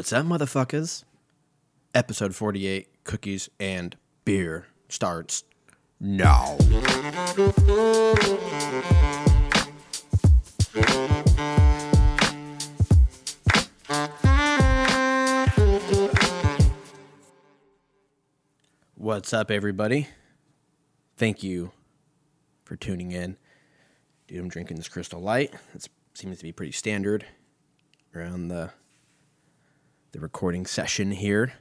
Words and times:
What's 0.00 0.14
up, 0.14 0.24
motherfuckers? 0.24 1.04
Episode 1.94 2.34
48 2.34 2.88
Cookies 3.04 3.50
and 3.60 3.98
Beer 4.24 4.64
starts 4.88 5.44
now. 6.00 6.56
What's 18.94 19.34
up, 19.34 19.50
everybody? 19.50 20.08
Thank 21.18 21.42
you 21.42 21.72
for 22.64 22.76
tuning 22.76 23.12
in. 23.12 23.36
Dude, 24.28 24.38
I'm 24.38 24.48
drinking 24.48 24.78
this 24.78 24.88
Crystal 24.88 25.20
Light. 25.20 25.52
It 25.74 25.86
seems 26.14 26.38
to 26.38 26.44
be 26.44 26.52
pretty 26.52 26.72
standard 26.72 27.26
around 28.14 28.48
the 28.48 28.70
the 30.12 30.20
recording 30.20 30.66
session 30.66 31.12
here. 31.12 31.52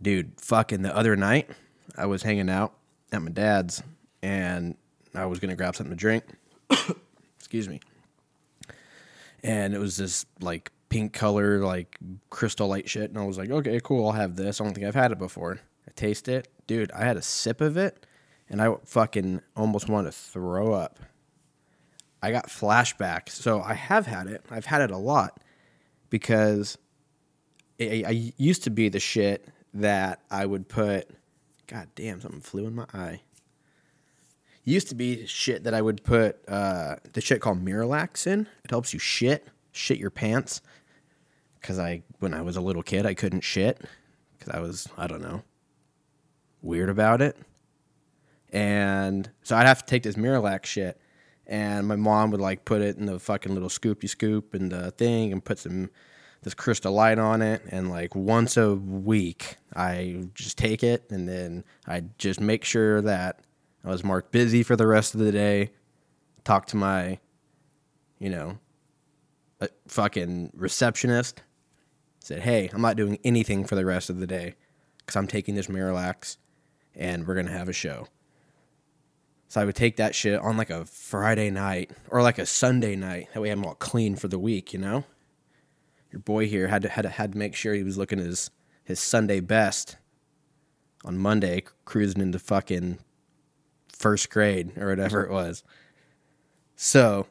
Dude, 0.00 0.32
fucking 0.40 0.82
the 0.82 0.96
other 0.96 1.16
night, 1.16 1.50
I 1.96 2.06
was 2.06 2.22
hanging 2.22 2.48
out 2.48 2.72
at 3.12 3.20
my 3.20 3.30
dad's 3.30 3.82
and 4.22 4.76
I 5.14 5.26
was 5.26 5.40
gonna 5.40 5.56
grab 5.56 5.74
something 5.74 5.94
to 5.94 6.00
drink. 6.00 6.24
Excuse 7.38 7.68
me. 7.68 7.80
And 9.42 9.74
it 9.74 9.78
was 9.78 9.96
this 9.96 10.24
like 10.40 10.70
pink 10.88 11.12
color, 11.12 11.58
like 11.58 11.98
crystal 12.30 12.68
light 12.68 12.88
shit. 12.88 13.10
And 13.10 13.18
I 13.18 13.24
was 13.24 13.36
like, 13.36 13.50
okay, 13.50 13.80
cool, 13.82 14.06
I'll 14.06 14.12
have 14.12 14.36
this. 14.36 14.60
I 14.60 14.64
don't 14.64 14.74
think 14.74 14.86
I've 14.86 14.94
had 14.94 15.12
it 15.12 15.18
before. 15.18 15.60
I 15.86 15.90
taste 15.96 16.28
it. 16.28 16.48
Dude, 16.66 16.92
I 16.92 17.04
had 17.04 17.16
a 17.16 17.22
sip 17.22 17.60
of 17.60 17.76
it 17.76 18.06
and 18.48 18.62
I 18.62 18.74
fucking 18.84 19.40
almost 19.56 19.88
wanted 19.88 20.12
to 20.12 20.16
throw 20.16 20.74
up. 20.74 21.00
I 22.22 22.30
got 22.30 22.48
flashbacks. 22.48 23.30
So 23.30 23.62
I 23.62 23.74
have 23.74 24.06
had 24.06 24.26
it. 24.26 24.44
I've 24.50 24.66
had 24.66 24.82
it 24.82 24.90
a 24.90 24.96
lot 24.96 25.40
because 26.10 26.76
I, 27.80 28.04
I 28.06 28.32
used 28.36 28.64
to 28.64 28.70
be 28.70 28.88
the 28.88 29.00
shit 29.00 29.48
that 29.74 30.20
I 30.30 30.44
would 30.44 30.68
put. 30.68 31.08
God 31.66 31.88
damn, 31.94 32.20
something 32.20 32.40
flew 32.40 32.66
in 32.66 32.74
my 32.74 32.86
eye. 32.92 33.22
Used 34.64 34.88
to 34.88 34.94
be 34.94 35.24
shit 35.26 35.64
that 35.64 35.72
I 35.72 35.80
would 35.80 36.04
put 36.04 36.46
uh, 36.48 36.96
the 37.12 37.20
shit 37.20 37.40
called 37.40 37.64
Miralax 37.64 38.26
in. 38.26 38.46
It 38.64 38.70
helps 38.70 38.92
you 38.92 38.98
shit, 38.98 39.48
shit 39.72 39.98
your 39.98 40.10
pants. 40.10 40.60
Because 41.60 41.78
I, 41.78 42.02
when 42.18 42.34
I 42.34 42.42
was 42.42 42.56
a 42.56 42.60
little 42.60 42.82
kid, 42.82 43.06
I 43.06 43.14
couldn't 43.14 43.40
shit 43.40 43.80
because 44.38 44.54
I 44.54 44.60
was, 44.60 44.88
I 44.96 45.06
don't 45.06 45.22
know, 45.22 45.42
weird 46.62 46.88
about 46.90 47.22
it. 47.22 47.36
And 48.52 49.30
so 49.42 49.56
I'd 49.56 49.66
have 49.66 49.84
to 49.84 49.86
take 49.86 50.02
this 50.02 50.16
Miralax 50.16 50.66
shit 50.66 50.99
and 51.50 51.86
my 51.86 51.96
mom 51.96 52.30
would 52.30 52.40
like 52.40 52.64
put 52.64 52.80
it 52.80 52.96
in 52.96 53.04
the 53.04 53.18
fucking 53.18 53.52
little 53.52 53.68
scoopy 53.68 54.08
scoop 54.08 54.54
and 54.54 54.72
the 54.72 54.92
thing 54.92 55.32
and 55.32 55.44
put 55.44 55.58
some 55.58 55.90
this 56.42 56.54
crystal 56.54 56.92
light 56.94 57.18
on 57.18 57.42
it. 57.42 57.60
And 57.68 57.90
like 57.90 58.14
once 58.14 58.56
a 58.56 58.74
week 58.74 59.58
i 59.74 60.24
just 60.34 60.58
take 60.58 60.82
it 60.82 61.04
and 61.10 61.28
then 61.28 61.64
i 61.86 62.02
just 62.18 62.40
make 62.40 62.64
sure 62.64 63.00
that 63.02 63.40
i 63.84 63.88
was 63.88 64.02
marked 64.02 64.32
busy 64.32 64.62
for 64.62 64.76
the 64.76 64.86
rest 64.86 65.14
of 65.14 65.20
the 65.20 65.32
day 65.32 65.70
talk 66.44 66.66
to 66.66 66.76
my 66.76 67.18
you 68.18 68.28
know 68.30 68.58
uh, 69.60 69.68
fucking 69.86 70.50
receptionist 70.54 71.42
said 72.18 72.40
hey 72.40 72.68
i'm 72.72 72.80
not 72.82 72.96
doing 72.96 73.18
anything 73.24 73.64
for 73.64 73.76
the 73.76 73.84
rest 73.84 74.10
of 74.10 74.18
the 74.18 74.26
day 74.26 74.54
because 74.98 75.16
i'm 75.16 75.26
taking 75.26 75.54
this 75.54 75.68
miralax 75.68 76.36
and 76.94 77.26
we're 77.26 77.34
gonna 77.34 77.50
have 77.50 77.68
a 77.68 77.72
show 77.72 78.06
so 79.50 79.60
I 79.60 79.64
would 79.64 79.74
take 79.74 79.96
that 79.96 80.14
shit 80.14 80.38
on 80.38 80.56
like 80.56 80.70
a 80.70 80.84
Friday 80.84 81.50
night 81.50 81.90
or 82.08 82.22
like 82.22 82.38
a 82.38 82.46
Sunday 82.46 82.94
night. 82.94 83.30
That 83.34 83.40
way 83.40 83.50
I'm 83.50 83.64
all 83.66 83.74
clean 83.74 84.14
for 84.14 84.28
the 84.28 84.38
week, 84.38 84.72
you 84.72 84.78
know? 84.78 85.02
Your 86.12 86.20
boy 86.20 86.46
here 86.46 86.68
had 86.68 86.82
to 86.82 86.88
had 86.88 87.02
to, 87.02 87.08
had 87.08 87.32
to 87.32 87.38
make 87.38 87.56
sure 87.56 87.74
he 87.74 87.82
was 87.82 87.98
looking 87.98 88.20
his 88.20 88.52
his 88.84 89.00
Sunday 89.00 89.40
best 89.40 89.96
on 91.04 91.18
Monday, 91.18 91.64
cruising 91.84 92.22
into 92.22 92.38
fucking 92.38 92.98
first 93.88 94.30
grade 94.30 94.78
or 94.78 94.88
whatever 94.88 95.24
it 95.24 95.32
was. 95.32 95.64
So, 96.76 97.26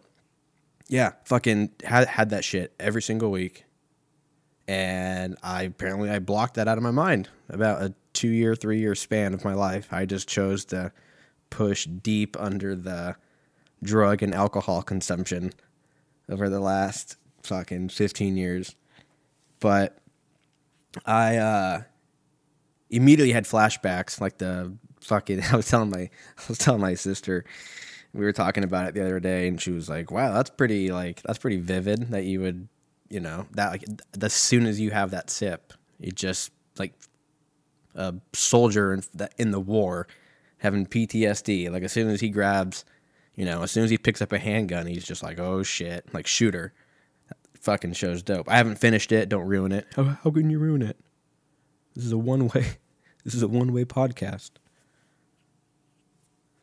yeah, 0.90 1.14
fucking 1.24 1.72
had 1.86 2.06
had 2.10 2.32
that 2.32 2.44
shit 2.44 2.74
every 2.82 3.02
single 3.02 3.32
week. 3.32 3.64
And 4.68 5.38
I 5.42 5.64
apparently 5.64 6.10
I 6.10 6.20
blocked 6.20 6.56
that 6.56 6.68
out 6.68 6.78
of 6.78 6.84
my 6.84 6.92
mind 6.92 7.30
about 7.48 7.82
a 7.82 7.94
2 8.12 8.28
year, 8.28 8.56
3 8.56 8.78
year 8.78 8.94
span 8.94 9.34
of 9.34 9.46
my 9.46 9.54
life. 9.54 9.88
I 9.94 10.06
just 10.06 10.28
chose 10.28 10.66
to 10.66 10.92
push 11.50 11.86
deep 11.86 12.36
under 12.40 12.76
the 12.76 13.16
drug 13.82 14.22
and 14.24 14.34
alcohol 14.34 14.82
consumption 14.82 15.54
over 16.30 16.50
the 16.50 16.60
last 16.60 17.18
fucking 17.44 17.90
15 17.90 18.38
years. 18.38 18.76
But 19.60 19.98
I 21.06 21.38
uh, 21.38 21.82
immediately 22.90 23.34
had 23.34 23.46
flashbacks 23.46 24.20
like 24.20 24.38
the 24.38 24.74
fucking 25.02 25.42
I 25.52 25.56
was 25.56 25.68
telling 25.68 25.90
my 25.90 26.10
I 26.38 26.42
was 26.48 26.58
telling 26.58 26.82
my 26.82 26.94
sister 26.94 27.46
we 28.14 28.26
were 28.26 28.34
talking 28.34 28.64
about 28.64 28.88
it 28.88 28.94
the 28.96 29.06
other 29.06 29.20
day 29.20 29.48
and 29.48 29.62
she 29.62 29.72
was 29.72 29.88
like, 29.88 30.12
"Wow, 30.12 30.34
that's 30.34 30.50
pretty 30.50 30.92
like 30.92 31.22
that's 31.22 31.38
pretty 31.38 31.58
vivid 31.58 32.10
that 32.10 32.24
you 32.24 32.42
would, 32.42 32.68
you 33.10 33.20
know, 33.20 33.46
that 33.52 33.72
like 33.72 33.84
as 34.20 34.34
soon 34.34 34.66
as 34.66 34.80
you 34.80 34.90
have 34.92 35.12
that 35.12 35.30
sip, 35.30 35.74
you 36.00 36.12
just 36.12 36.52
like 36.80 36.94
a 37.96 38.16
soldier 38.34 38.94
in, 38.94 39.04
in 39.38 39.52
the 39.52 39.60
war 39.60 40.08
having 40.60 40.86
PTSD. 40.86 41.72
Like 41.72 41.84
as 41.84 41.92
soon 41.92 42.10
as 42.10 42.22
he 42.22 42.30
grabs, 42.30 42.86
you 43.36 43.46
know, 43.46 43.64
as 43.64 43.72
soon 43.72 43.84
as 43.84 43.90
he 43.90 43.98
picks 43.98 44.22
up 44.22 44.32
a 44.32 44.40
handgun, 44.40 44.86
he's 44.86 45.06
just 45.06 45.24
like, 45.24 45.40
oh 45.40 45.64
shit, 45.64 46.14
like 46.14 46.28
shooter. 46.28 46.74
That 47.28 47.38
fucking 47.60 47.94
show's 47.94 48.22
dope. 48.22 48.50
I 48.50 48.58
haven't 48.58 48.78
finished 48.78 49.12
it. 49.12 49.30
Don't 49.30 49.48
ruin 49.48 49.72
it. 49.72 49.88
How, 49.96 50.04
how 50.04 50.32
can 50.32 50.50
you 50.50 50.60
ruin 50.60 50.82
it? 50.82 50.98
This 51.96 52.06
is 52.06 52.12
a 52.12 52.18
one 52.18 52.48
way. 52.50 52.66
This 53.26 53.36
is 53.36 53.44
a 53.44 53.50
one 53.50 53.74
way 53.74 53.84
podcast. 53.84 54.52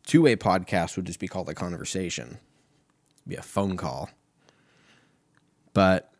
Two 0.06 0.22
way 0.22 0.36
podcast 0.36 0.96
would 0.96 1.04
just 1.04 1.20
be 1.20 1.28
called 1.28 1.50
a 1.50 1.54
conversation. 1.54 2.38
It'd 3.18 3.28
be 3.28 3.36
a 3.36 3.42
phone 3.42 3.76
call. 3.76 4.08
But 5.74 6.10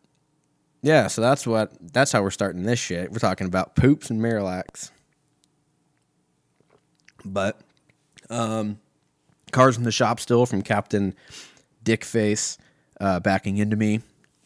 yeah, 0.83 1.07
so 1.07 1.21
that's 1.21 1.47
what 1.47 1.71
that's 1.91 2.11
how 2.11 2.21
we're 2.21 2.29
starting 2.29 2.63
this 2.63 2.77
shit. 2.79 3.11
We're 3.11 3.17
talking 3.17 3.47
about 3.47 3.75
poops 3.75 4.11
and 4.11 4.21
Miralax. 4.21 4.91
But 7.25 7.59
um, 8.29 8.79
cars 9.51 9.77
in 9.77 9.83
the 9.83 9.91
shop 9.91 10.19
still 10.19 10.45
from 10.45 10.61
Captain 10.61 11.15
Dickface 11.83 12.57
uh, 12.99 13.19
backing 13.19 13.57
into 13.57 13.75
me, 13.75 14.01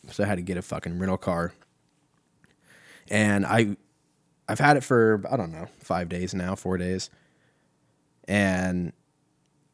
so 0.10 0.24
I 0.24 0.28
had 0.28 0.36
to 0.36 0.42
get 0.42 0.58
a 0.58 0.62
fucking 0.62 1.00
rental 1.00 1.18
car. 1.18 1.54
And 3.10 3.46
I, 3.46 3.76
I've 4.48 4.60
had 4.60 4.78
it 4.78 4.84
for 4.84 5.22
I 5.30 5.38
don't 5.38 5.52
know 5.52 5.68
five 5.80 6.10
days 6.10 6.34
now, 6.34 6.56
four 6.56 6.78
days, 6.78 7.10
and 8.28 8.94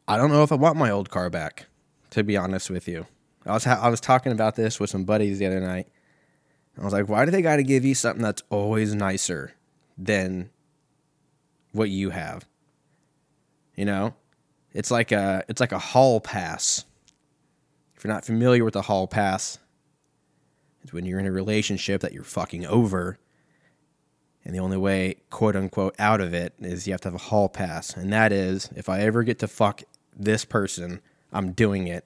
I 0.07 0.17
don't 0.17 0.31
know 0.31 0.43
if 0.43 0.51
I 0.51 0.55
want 0.55 0.77
my 0.77 0.89
old 0.89 1.09
car 1.09 1.29
back. 1.29 1.65
To 2.11 2.23
be 2.23 2.37
honest 2.37 2.69
with 2.69 2.87
you, 2.87 3.05
I 3.45 3.51
was 3.53 3.65
ha- 3.65 3.79
I 3.81 3.89
was 3.89 3.99
talking 3.99 4.31
about 4.31 4.55
this 4.55 4.79
with 4.79 4.89
some 4.89 5.03
buddies 5.03 5.39
the 5.39 5.45
other 5.45 5.59
night. 5.59 5.87
I 6.79 6.83
was 6.83 6.93
like, 6.93 7.09
why 7.09 7.25
do 7.25 7.31
they 7.31 7.41
got 7.41 7.57
to 7.57 7.63
give 7.63 7.83
you 7.83 7.95
something 7.95 8.21
that's 8.21 8.43
always 8.49 8.93
nicer 8.93 9.53
than 9.97 10.49
what 11.71 11.89
you 11.89 12.11
have? 12.11 12.45
You 13.77 13.85
know, 13.85 14.15
it's 14.73 14.91
like 14.91 15.13
a 15.13 15.45
it's 15.47 15.61
like 15.61 15.71
a 15.71 15.79
hall 15.79 16.19
pass. 16.19 16.83
If 17.95 18.03
you're 18.03 18.13
not 18.13 18.25
familiar 18.25 18.65
with 18.65 18.73
the 18.73 18.81
hall 18.81 19.07
pass, 19.07 19.59
it's 20.83 20.91
when 20.91 21.05
you're 21.05 21.19
in 21.19 21.25
a 21.25 21.31
relationship 21.31 22.01
that 22.01 22.11
you're 22.11 22.23
fucking 22.23 22.65
over. 22.65 23.19
And 24.43 24.55
the 24.55 24.59
only 24.59 24.77
way, 24.77 25.17
quote 25.29 25.55
unquote, 25.55 25.95
out 25.99 26.21
of 26.21 26.33
it 26.33 26.53
is 26.59 26.87
you 26.87 26.93
have 26.93 27.01
to 27.01 27.07
have 27.09 27.15
a 27.15 27.29
hall 27.29 27.49
pass. 27.49 27.95
And 27.95 28.11
that 28.13 28.31
is, 28.31 28.69
if 28.75 28.89
I 28.89 29.01
ever 29.01 29.23
get 29.23 29.39
to 29.39 29.47
fuck 29.47 29.83
this 30.15 30.45
person, 30.45 31.01
I'm 31.31 31.51
doing 31.51 31.87
it. 31.87 32.05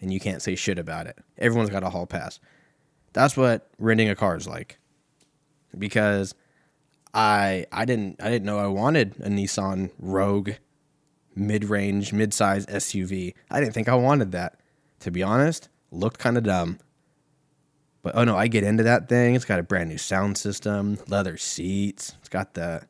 And 0.00 0.12
you 0.12 0.20
can't 0.20 0.40
say 0.40 0.54
shit 0.54 0.78
about 0.78 1.06
it. 1.06 1.18
Everyone's 1.36 1.70
got 1.70 1.82
a 1.82 1.90
hall 1.90 2.06
pass. 2.06 2.40
That's 3.12 3.36
what 3.36 3.68
renting 3.78 4.08
a 4.08 4.14
car 4.14 4.36
is 4.36 4.46
like. 4.46 4.78
Because 5.76 6.34
I 7.12 7.66
I 7.72 7.84
didn't 7.84 8.22
I 8.22 8.30
didn't 8.30 8.46
know 8.46 8.58
I 8.58 8.68
wanted 8.68 9.16
a 9.20 9.28
Nissan 9.28 9.90
Rogue 9.98 10.52
mid-range, 11.34 12.12
mid-size 12.12 12.66
SUV. 12.66 13.34
I 13.50 13.60
didn't 13.60 13.74
think 13.74 13.88
I 13.88 13.94
wanted 13.94 14.32
that. 14.32 14.60
To 15.00 15.10
be 15.10 15.22
honest, 15.22 15.68
looked 15.90 16.18
kind 16.18 16.36
of 16.36 16.44
dumb. 16.44 16.78
But 18.02 18.16
oh 18.16 18.24
no, 18.24 18.36
I 18.36 18.48
get 18.48 18.64
into 18.64 18.82
that 18.84 19.08
thing. 19.08 19.34
It's 19.34 19.44
got 19.44 19.58
a 19.58 19.62
brand 19.62 19.90
new 19.90 19.98
sound 19.98 20.38
system, 20.38 20.98
leather 21.08 21.36
seats. 21.36 22.14
It's 22.20 22.28
got 22.28 22.54
the 22.54 22.82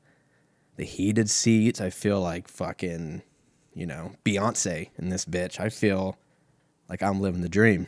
the 0.76 0.84
heated 0.84 1.28
seats. 1.28 1.81
I 1.81 1.90
feel 1.90 2.20
like 2.20 2.48
fucking, 2.48 3.22
you 3.75 3.87
know, 3.87 4.12
Beyonce 4.25 4.90
in 4.98 5.08
this 5.08 5.25
bitch. 5.25 5.60
I 5.60 5.69
feel 5.69 6.16
like 6.88 7.02
I'm 7.02 7.20
living 7.20 7.42
the 7.42 7.48
dream. 7.48 7.87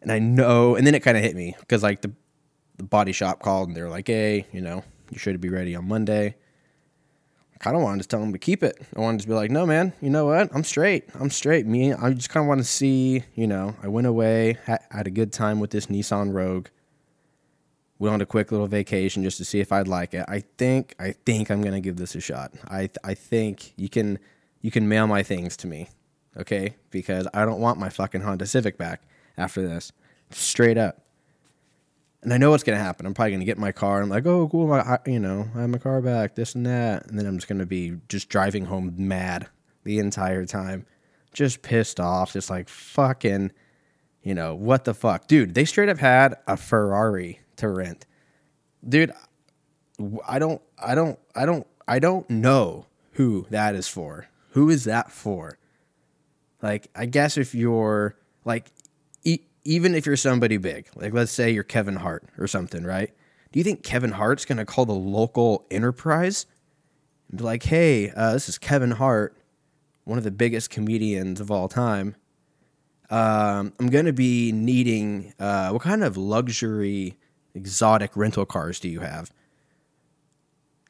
And 0.00 0.10
I 0.10 0.18
know, 0.18 0.74
and 0.74 0.86
then 0.86 0.94
it 0.94 1.00
kind 1.00 1.16
of 1.16 1.22
hit 1.22 1.34
me 1.34 1.54
because 1.60 1.82
like 1.82 2.02
the 2.02 2.12
the 2.76 2.84
body 2.84 3.12
shop 3.12 3.40
called 3.40 3.68
and 3.68 3.76
they 3.76 3.82
were 3.82 3.88
like, 3.88 4.08
"Hey, 4.08 4.46
you 4.52 4.60
know, 4.60 4.84
you 5.10 5.18
should 5.18 5.40
be 5.40 5.48
ready 5.48 5.74
on 5.74 5.88
Monday." 5.88 6.36
Kind 7.58 7.76
of 7.76 7.82
wanted 7.82 8.02
to 8.02 8.08
tell 8.08 8.22
him 8.22 8.32
to 8.32 8.38
keep 8.38 8.62
it. 8.62 8.76
I 8.94 9.00
wanted 9.00 9.18
to 9.18 9.18
just 9.18 9.28
be 9.28 9.34
like, 9.34 9.50
no, 9.50 9.66
man, 9.66 9.92
you 10.00 10.10
know 10.10 10.26
what? 10.26 10.50
I'm 10.54 10.64
straight. 10.64 11.04
I'm 11.18 11.30
straight. 11.30 11.66
Me, 11.66 11.92
I 11.92 12.12
just 12.12 12.30
kind 12.30 12.44
of 12.44 12.48
want 12.48 12.60
to 12.60 12.64
see, 12.64 13.24
you 13.34 13.46
know, 13.46 13.74
I 13.82 13.88
went 13.88 14.06
away, 14.06 14.58
ha- 14.66 14.78
had 14.90 15.06
a 15.06 15.10
good 15.10 15.32
time 15.32 15.60
with 15.60 15.70
this 15.70 15.86
Nissan 15.86 16.32
Rogue. 16.32 16.68
Went 17.98 18.12
on 18.12 18.20
a 18.20 18.26
quick 18.26 18.52
little 18.52 18.66
vacation 18.66 19.22
just 19.22 19.38
to 19.38 19.44
see 19.44 19.60
if 19.60 19.72
I'd 19.72 19.88
like 19.88 20.12
it. 20.12 20.26
I 20.28 20.40
think, 20.58 20.94
I 21.00 21.12
think 21.12 21.50
I'm 21.50 21.62
gonna 21.62 21.80
give 21.80 21.96
this 21.96 22.14
a 22.14 22.20
shot. 22.20 22.52
I, 22.68 22.90
I 23.02 23.14
think 23.14 23.72
you 23.76 23.88
can, 23.88 24.18
you 24.60 24.70
can 24.70 24.86
mail 24.86 25.06
my 25.06 25.22
things 25.22 25.56
to 25.58 25.66
me, 25.66 25.88
okay? 26.36 26.76
Because 26.90 27.26
I 27.32 27.46
don't 27.46 27.60
want 27.60 27.78
my 27.78 27.88
fucking 27.88 28.20
Honda 28.20 28.46
Civic 28.46 28.76
back 28.76 29.00
after 29.38 29.66
this, 29.66 29.92
straight 30.30 30.76
up 30.76 31.05
and 32.26 32.34
I 32.34 32.38
know 32.38 32.50
what's 32.50 32.64
gonna 32.64 32.76
happen. 32.76 33.06
I'm 33.06 33.14
probably 33.14 33.30
gonna 33.30 33.44
get 33.44 33.56
my 33.56 33.70
car. 33.70 34.02
And 34.02 34.02
I'm 34.02 34.10
like, 34.10 34.26
oh, 34.26 34.48
cool, 34.48 34.72
I, 34.72 34.98
you 35.06 35.20
know, 35.20 35.48
I 35.54 35.60
have 35.60 35.70
my 35.70 35.78
car 35.78 36.02
back, 36.02 36.34
this 36.34 36.56
and 36.56 36.66
that, 36.66 37.06
and 37.06 37.16
then 37.16 37.24
I'm 37.24 37.36
just 37.36 37.46
gonna 37.46 37.66
be 37.66 37.98
just 38.08 38.28
driving 38.28 38.64
home 38.64 38.92
mad 38.98 39.46
the 39.84 40.00
entire 40.00 40.44
time, 40.44 40.86
just 41.32 41.62
pissed 41.62 42.00
off, 42.00 42.32
just 42.32 42.50
like 42.50 42.68
fucking, 42.68 43.52
you 44.24 44.34
know, 44.34 44.56
what 44.56 44.84
the 44.84 44.92
fuck, 44.92 45.28
dude? 45.28 45.54
They 45.54 45.64
straight 45.64 45.88
up 45.88 45.98
had 45.98 46.34
a 46.48 46.56
Ferrari 46.56 47.38
to 47.58 47.68
rent, 47.68 48.06
dude. 48.86 49.12
I 50.26 50.40
don't, 50.40 50.60
I 50.76 50.96
don't, 50.96 51.20
I 51.36 51.46
don't, 51.46 51.64
I 51.86 52.00
don't 52.00 52.28
know 52.28 52.86
who 53.12 53.46
that 53.50 53.76
is 53.76 53.86
for. 53.86 54.26
Who 54.50 54.68
is 54.68 54.82
that 54.82 55.12
for? 55.12 55.60
Like, 56.60 56.88
I 56.96 57.06
guess 57.06 57.38
if 57.38 57.54
you're 57.54 58.16
like 58.44 58.72
even 59.66 59.94
if 59.94 60.06
you're 60.06 60.16
somebody 60.16 60.56
big, 60.56 60.88
like 60.94 61.12
let's 61.12 61.32
say 61.32 61.50
you're 61.50 61.64
Kevin 61.64 61.96
Hart 61.96 62.24
or 62.38 62.46
something, 62.46 62.84
right? 62.84 63.10
Do 63.52 63.58
you 63.58 63.64
think 63.64 63.82
Kevin 63.82 64.12
Hart's 64.12 64.44
going 64.44 64.58
to 64.58 64.64
call 64.64 64.86
the 64.86 64.92
local 64.92 65.66
enterprise 65.70 66.46
and 67.28 67.38
be 67.38 67.44
like, 67.44 67.64
hey, 67.64 68.10
uh, 68.10 68.32
this 68.32 68.48
is 68.48 68.58
Kevin 68.58 68.92
Hart, 68.92 69.36
one 70.04 70.18
of 70.18 70.24
the 70.24 70.30
biggest 70.30 70.70
comedians 70.70 71.40
of 71.40 71.50
all 71.50 71.68
time. 71.68 72.14
Um, 73.10 73.72
I'm 73.78 73.88
going 73.88 74.06
to 74.06 74.12
be 74.12 74.52
needing 74.52 75.32
uh, 75.38 75.70
what 75.70 75.82
kind 75.82 76.04
of 76.04 76.16
luxury, 76.16 77.16
exotic 77.54 78.16
rental 78.16 78.46
cars 78.46 78.80
do 78.80 78.88
you 78.88 79.00
have? 79.00 79.30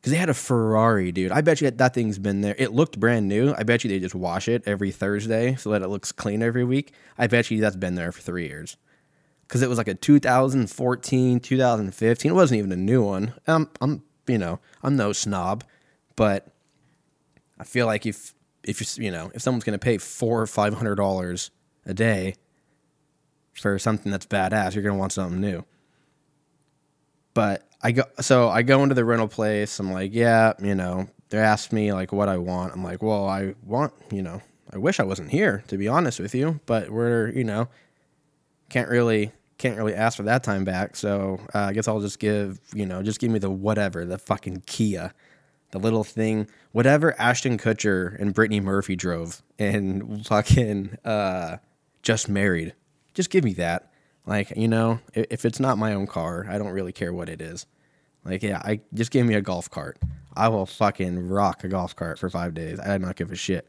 Because 0.06 0.12
they 0.12 0.20
had 0.20 0.30
a 0.30 0.34
Ferrari, 0.34 1.10
dude. 1.10 1.32
I 1.32 1.40
bet 1.40 1.60
you 1.60 1.68
that, 1.68 1.92
thing's 1.92 2.20
been 2.20 2.40
there. 2.40 2.54
It 2.58 2.70
looked 2.70 3.00
brand 3.00 3.26
new. 3.26 3.52
I 3.58 3.64
bet 3.64 3.82
you 3.82 3.90
they 3.90 3.98
just 3.98 4.14
wash 4.14 4.46
it 4.46 4.62
every 4.64 4.92
Thursday 4.92 5.56
so 5.56 5.70
that 5.70 5.82
it 5.82 5.88
looks 5.88 6.12
clean 6.12 6.44
every 6.44 6.62
week. 6.62 6.92
I 7.18 7.26
bet 7.26 7.50
you 7.50 7.60
that's 7.60 7.74
been 7.74 7.96
there 7.96 8.12
for 8.12 8.20
three 8.20 8.46
years. 8.46 8.76
Because 9.48 9.62
it 9.62 9.68
was 9.68 9.78
like 9.78 9.88
a 9.88 9.94
2014, 9.94 11.40
2015. 11.40 12.30
It 12.30 12.34
wasn't 12.36 12.58
even 12.58 12.70
a 12.70 12.76
new 12.76 13.02
one. 13.02 13.34
I'm, 13.48 13.68
I'm, 13.80 14.04
you 14.28 14.38
know, 14.38 14.60
I'm 14.80 14.94
no 14.94 15.12
snob, 15.12 15.64
but 16.14 16.54
I 17.58 17.64
feel 17.64 17.86
like 17.86 18.06
if, 18.06 18.32
if 18.62 18.80
you, 18.80 19.06
you 19.06 19.10
know, 19.10 19.32
if 19.34 19.42
someone's 19.42 19.64
gonna 19.64 19.76
pay 19.76 19.98
four 19.98 20.40
or 20.40 20.46
five 20.46 20.74
hundred 20.74 20.94
dollars 20.94 21.50
a 21.84 21.94
day 21.94 22.36
for 23.54 23.76
something 23.80 24.12
that's 24.12 24.26
badass, 24.26 24.76
you're 24.76 24.84
gonna 24.84 24.94
want 24.96 25.10
something 25.10 25.40
new. 25.40 25.64
But 27.34 27.68
I 27.82 27.92
go 27.92 28.04
so 28.20 28.48
I 28.48 28.62
go 28.62 28.82
into 28.82 28.94
the 28.94 29.04
rental 29.04 29.28
place. 29.28 29.78
I'm 29.78 29.92
like, 29.92 30.14
yeah, 30.14 30.52
you 30.62 30.74
know, 30.74 31.08
they 31.28 31.38
asked 31.38 31.72
me 31.72 31.92
like 31.92 32.12
what 32.12 32.28
I 32.28 32.38
want. 32.38 32.72
I'm 32.72 32.84
like, 32.84 33.02
well, 33.02 33.28
I 33.28 33.54
want, 33.64 33.92
you 34.10 34.22
know, 34.22 34.40
I 34.72 34.78
wish 34.78 35.00
I 35.00 35.04
wasn't 35.04 35.30
here 35.30 35.62
to 35.68 35.76
be 35.76 35.88
honest 35.88 36.20
with 36.20 36.34
you, 36.34 36.60
but 36.66 36.90
we're, 36.90 37.30
you 37.30 37.44
know, 37.44 37.68
can't 38.68 38.88
really 38.88 39.32
can't 39.58 39.76
really 39.76 39.94
ask 39.94 40.16
for 40.16 40.22
that 40.24 40.42
time 40.42 40.64
back. 40.64 40.96
So 40.96 41.40
uh, 41.54 41.60
I 41.60 41.72
guess 41.72 41.88
I'll 41.88 42.00
just 42.00 42.18
give, 42.18 42.60
you 42.74 42.86
know, 42.86 43.02
just 43.02 43.20
give 43.20 43.30
me 43.30 43.38
the 43.38 43.50
whatever, 43.50 44.04
the 44.04 44.18
fucking 44.18 44.64
Kia, 44.66 45.14
the 45.70 45.78
little 45.78 46.04
thing, 46.04 46.48
whatever 46.72 47.18
Ashton 47.20 47.58
Kutcher 47.58 48.20
and 48.20 48.34
Brittany 48.34 48.60
Murphy 48.60 48.96
drove 48.96 49.42
and 49.58 50.26
fucking 50.28 50.98
uh, 51.04 51.56
just 52.02 52.28
married. 52.28 52.74
Just 53.14 53.30
give 53.30 53.44
me 53.44 53.54
that. 53.54 53.90
Like, 54.26 54.52
you 54.56 54.66
know, 54.66 54.98
if 55.14 55.44
it's 55.44 55.60
not 55.60 55.78
my 55.78 55.94
own 55.94 56.08
car, 56.08 56.46
I 56.50 56.58
don't 56.58 56.72
really 56.72 56.92
care 56.92 57.12
what 57.12 57.28
it 57.28 57.40
is. 57.40 57.66
Like, 58.24 58.42
yeah, 58.42 58.60
I 58.64 58.80
just 58.92 59.12
give 59.12 59.24
me 59.24 59.34
a 59.34 59.40
golf 59.40 59.70
cart. 59.70 59.98
I 60.34 60.48
will 60.48 60.66
fucking 60.66 61.28
rock 61.28 61.62
a 61.62 61.68
golf 61.68 61.94
cart 61.94 62.18
for 62.18 62.28
five 62.28 62.52
days. 62.52 62.80
I 62.80 62.98
do 62.98 63.06
not 63.06 63.14
give 63.14 63.30
a 63.30 63.36
shit. 63.36 63.68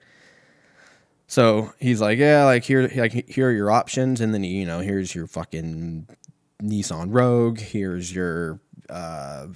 So 1.28 1.74
he's 1.80 2.02
like, 2.02 2.18
yeah, 2.18 2.46
like 2.46 2.64
here, 2.64 2.90
like 2.96 3.30
here 3.30 3.50
are 3.50 3.54
your 3.54 3.70
options, 3.70 4.20
and 4.20 4.34
then 4.34 4.44
you 4.44 4.66
know, 4.66 4.80
here's 4.80 5.14
your 5.14 5.28
fucking 5.28 6.08
Nissan 6.64 7.08
Rogue. 7.10 7.60
Here's 7.60 8.14
your, 8.14 8.60
uh, 8.90 9.48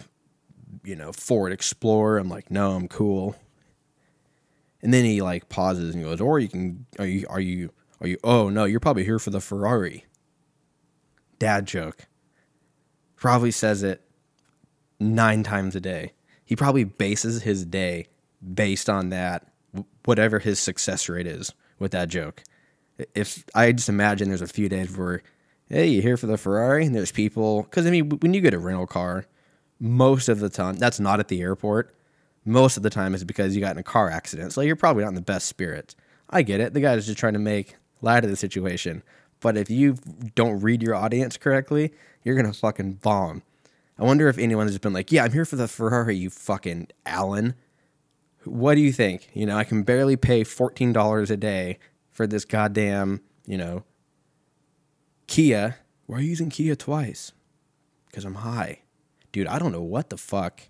you 0.84 0.96
know, 0.96 1.12
Ford 1.14 1.52
Explorer. 1.52 2.18
I'm 2.18 2.30
like, 2.30 2.52
no, 2.52 2.74
I'm 2.74 2.88
cool. 2.88 3.36
And 4.84 4.94
then 4.94 5.06
he 5.06 5.22
like 5.22 5.50
pauses 5.50 5.96
and 5.96 6.04
goes, 6.04 6.22
or 6.22 6.40
you 6.40 6.50
can, 6.50 6.86
are 7.00 7.06
you, 7.06 7.26
are 7.30 7.40
you, 7.40 7.72
are 8.02 8.08
you? 8.08 8.18
Oh 8.24 8.50
no, 8.50 8.66
you're 8.66 8.80
probably 8.80 9.06
here 9.06 9.20
for 9.20 9.30
the 9.30 9.42
Ferrari 9.42 10.06
dad 11.42 11.66
joke. 11.66 12.06
Probably 13.16 13.50
says 13.50 13.82
it 13.82 14.02
nine 15.00 15.42
times 15.42 15.76
a 15.76 15.82
day. 15.82 16.14
He 16.46 16.56
probably 16.56 16.84
bases 16.84 17.42
his 17.42 17.66
day 17.66 18.08
based 18.54 18.88
on 18.88 19.10
that, 19.10 19.48
whatever 20.06 20.38
his 20.38 20.60
success 20.60 21.10
rate 21.10 21.26
is 21.26 21.52
with 21.80 21.94
that 21.94 22.10
joke. 22.10 22.44
If 23.16 23.44
I 23.56 23.72
just 23.72 23.90
imagine 23.90 24.30
there's 24.30 24.44
a 24.44 24.48
few 24.48 24.70
days 24.70 24.96
where, 24.96 25.24
hey, 25.68 25.88
you're 25.88 26.04
here 26.04 26.18
for 26.18 26.28
the 26.28 26.38
Ferrari? 26.38 26.86
And 26.86 26.94
there's 26.94 27.12
people, 27.12 27.64
because 27.64 27.88
I 27.88 27.90
mean, 27.90 28.10
when 28.10 28.36
you 28.36 28.42
get 28.42 28.54
a 28.54 28.60
rental 28.60 28.86
car, 28.86 29.26
most 29.80 30.30
of 30.30 30.40
the 30.40 30.50
time, 30.50 30.76
that's 30.76 31.00
not 31.00 31.20
at 31.20 31.28
the 31.28 31.42
airport. 31.42 31.96
Most 32.46 32.78
of 32.78 32.84
the 32.84 32.92
time, 32.92 33.16
is 33.16 33.24
because 33.24 33.56
you 33.56 33.62
got 33.62 33.72
in 33.72 33.80
a 33.80 33.84
car 33.84 34.12
accident. 34.12 34.54
So 34.54 34.62
you're 34.62 34.76
probably 34.76 35.04
not 35.04 35.10
in 35.10 35.16
the 35.16 35.22
best 35.22 35.48
spirits. 35.48 35.96
I 36.30 36.44
get 36.44 36.60
it. 36.60 36.76
The 36.76 36.82
guy's 36.82 37.08
just 37.08 37.18
trying 37.18 37.34
to 37.34 37.40
make 37.40 37.78
light 38.02 38.24
of 38.24 38.30
the 38.30 38.36
situation. 38.36 39.02
But 39.42 39.58
if 39.58 39.70
you 39.70 39.98
don't 40.36 40.62
read 40.62 40.82
your 40.82 40.96
audience 40.96 41.36
correctly, 41.36 41.92
you're 42.24 42.36
gonna 42.36 42.54
fucking 42.54 42.94
bomb. 42.94 43.44
I 43.98 44.04
wonder 44.04 44.30
if 44.30 44.38
anyone 44.38 44.68
has 44.68 44.78
been 44.78 44.94
like, 44.94 45.12
"Yeah, 45.12 45.26
I'm 45.26 45.32
here 45.34 45.46
for 45.46 45.58
the 45.58 45.68
Ferrari, 45.68 46.16
you 46.16 46.30
fucking 46.30 46.88
Allen." 47.06 47.56
What 48.44 48.76
do 48.76 48.82
you 48.82 48.92
think? 48.92 49.30
You 49.34 49.46
know, 49.46 49.58
I 49.58 49.64
can 49.64 49.84
barely 49.84 50.16
pay 50.16 50.44
fourteen 50.44 50.94
dollars 50.94 51.30
a 51.30 51.38
day 51.38 51.78
for 52.10 52.26
this 52.26 52.46
goddamn, 52.46 53.22
you 53.46 53.58
know, 53.58 53.84
Kia. 55.28 55.78
Why 56.06 56.18
are 56.18 56.22
you 56.22 56.30
using 56.30 56.50
Kia 56.50 56.76
twice? 56.76 57.32
Because 58.08 58.26
I'm 58.26 58.36
high, 58.36 58.82
dude. 59.32 59.48
I 59.48 59.60
don't 59.60 59.72
know 59.72 59.84
what 59.84 60.10
the 60.10 60.18
fuck 60.18 60.62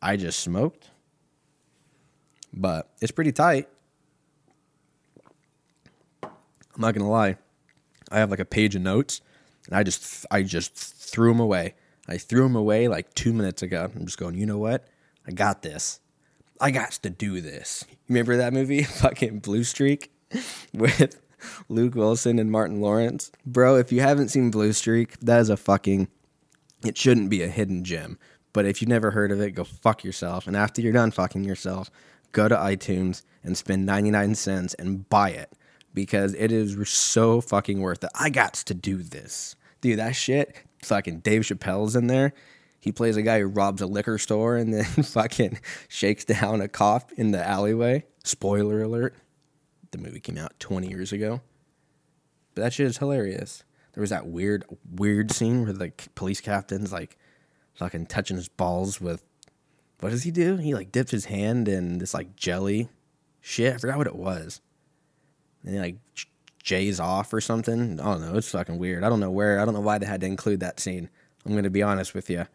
I 0.00 0.16
just 0.16 0.40
smoked, 0.40 0.90
but 2.52 2.90
it's 3.00 3.12
pretty 3.12 3.32
tight. 3.32 3.68
I'm 6.22 6.30
not 6.82 6.94
gonna 6.94 7.10
lie. 7.10 7.36
I 8.10 8.18
have 8.18 8.30
like 8.30 8.38
a 8.38 8.44
page 8.44 8.74
of 8.74 8.82
notes, 8.82 9.20
and 9.66 9.76
I 9.76 9.82
just 9.82 10.26
I 10.30 10.42
just 10.42 10.74
threw 10.74 11.30
them 11.30 11.40
away. 11.40 11.74
I 12.08 12.18
threw 12.18 12.42
them 12.42 12.56
away 12.56 12.88
like 12.88 13.12
two 13.14 13.32
minutes 13.32 13.62
ago. 13.62 13.90
I'm 13.94 14.06
just 14.06 14.18
going, 14.18 14.34
you 14.34 14.46
know 14.46 14.58
what? 14.58 14.86
I 15.26 15.32
got 15.32 15.62
this. 15.62 16.00
I 16.60 16.70
got 16.70 16.92
to 16.92 17.10
do 17.10 17.40
this. 17.40 17.84
You 17.90 17.96
remember 18.08 18.36
that 18.36 18.52
movie, 18.52 18.82
fucking 18.84 19.40
Blue 19.40 19.62
Streak, 19.62 20.10
with 20.72 21.20
Luke 21.68 21.94
Wilson 21.94 22.38
and 22.38 22.50
Martin 22.50 22.80
Lawrence, 22.80 23.30
bro? 23.46 23.76
If 23.76 23.92
you 23.92 24.00
haven't 24.00 24.28
seen 24.28 24.50
Blue 24.50 24.72
Streak, 24.72 25.18
that 25.20 25.40
is 25.40 25.50
a 25.50 25.56
fucking. 25.56 26.08
It 26.84 26.96
shouldn't 26.96 27.28
be 27.28 27.42
a 27.42 27.48
hidden 27.48 27.84
gem, 27.84 28.18
but 28.52 28.64
if 28.64 28.80
you've 28.80 28.88
never 28.88 29.10
heard 29.10 29.32
of 29.32 29.40
it, 29.40 29.50
go 29.50 29.64
fuck 29.64 30.04
yourself. 30.04 30.46
And 30.46 30.56
after 30.56 30.80
you're 30.80 30.92
done 30.92 31.10
fucking 31.10 31.42
yourself, 31.42 31.90
go 32.32 32.48
to 32.48 32.54
iTunes 32.54 33.22
and 33.42 33.56
spend 33.56 33.84
99 33.84 34.36
cents 34.36 34.74
and 34.74 35.08
buy 35.08 35.30
it 35.30 35.52
because 35.98 36.32
it 36.34 36.52
is 36.52 36.88
so 36.88 37.40
fucking 37.40 37.80
worth 37.80 38.04
it. 38.04 38.10
I 38.14 38.30
got 38.30 38.54
to 38.54 38.72
do 38.72 39.02
this. 39.02 39.56
Dude, 39.80 39.98
that 39.98 40.14
shit, 40.14 40.54
fucking 40.84 41.20
Dave 41.20 41.42
Chappelle's 41.42 41.96
in 41.96 42.06
there. 42.06 42.34
He 42.78 42.92
plays 42.92 43.16
a 43.16 43.22
guy 43.22 43.40
who 43.40 43.48
robs 43.48 43.82
a 43.82 43.86
liquor 43.88 44.16
store 44.16 44.56
and 44.56 44.72
then 44.72 44.84
fucking 45.02 45.58
shakes 45.88 46.24
down 46.24 46.60
a 46.60 46.68
cop 46.68 47.10
in 47.14 47.32
the 47.32 47.44
alleyway. 47.44 48.04
Spoiler 48.22 48.80
alert. 48.80 49.16
The 49.90 49.98
movie 49.98 50.20
came 50.20 50.38
out 50.38 50.60
20 50.60 50.86
years 50.86 51.10
ago. 51.10 51.40
But 52.54 52.62
that 52.62 52.72
shit 52.72 52.86
is 52.86 52.98
hilarious. 52.98 53.64
There 53.94 54.00
was 54.00 54.10
that 54.10 54.28
weird, 54.28 54.66
weird 54.88 55.32
scene 55.32 55.64
where 55.64 55.72
the 55.72 55.90
police 56.14 56.40
captain's 56.40 56.92
like 56.92 57.18
fucking 57.74 58.06
touching 58.06 58.36
his 58.36 58.48
balls 58.48 59.00
with 59.00 59.24
what 59.98 60.10
does 60.10 60.22
he 60.22 60.30
do? 60.30 60.58
He 60.58 60.74
like 60.74 60.92
dips 60.92 61.10
his 61.10 61.24
hand 61.24 61.66
in 61.66 61.98
this 61.98 62.14
like 62.14 62.36
jelly 62.36 62.88
shit. 63.40 63.74
I 63.74 63.78
forgot 63.78 63.98
what 63.98 64.06
it 64.06 64.14
was 64.14 64.60
and 65.64 65.78
like 65.78 65.96
jays 66.62 67.00
off 67.00 67.32
or 67.32 67.40
something. 67.40 68.00
I 68.00 68.04
don't 68.04 68.20
know. 68.20 68.36
It's 68.36 68.50
fucking 68.50 68.78
weird. 68.78 69.04
I 69.04 69.08
don't 69.08 69.20
know 69.20 69.30
where. 69.30 69.60
I 69.60 69.64
don't 69.64 69.74
know 69.74 69.80
why 69.80 69.98
they 69.98 70.06
had 70.06 70.20
to 70.20 70.26
include 70.26 70.60
that 70.60 70.80
scene. 70.80 71.08
I'm 71.44 71.54
gonna 71.54 71.70
be 71.70 71.82
honest 71.82 72.14
with 72.14 72.28
you. 72.30 72.46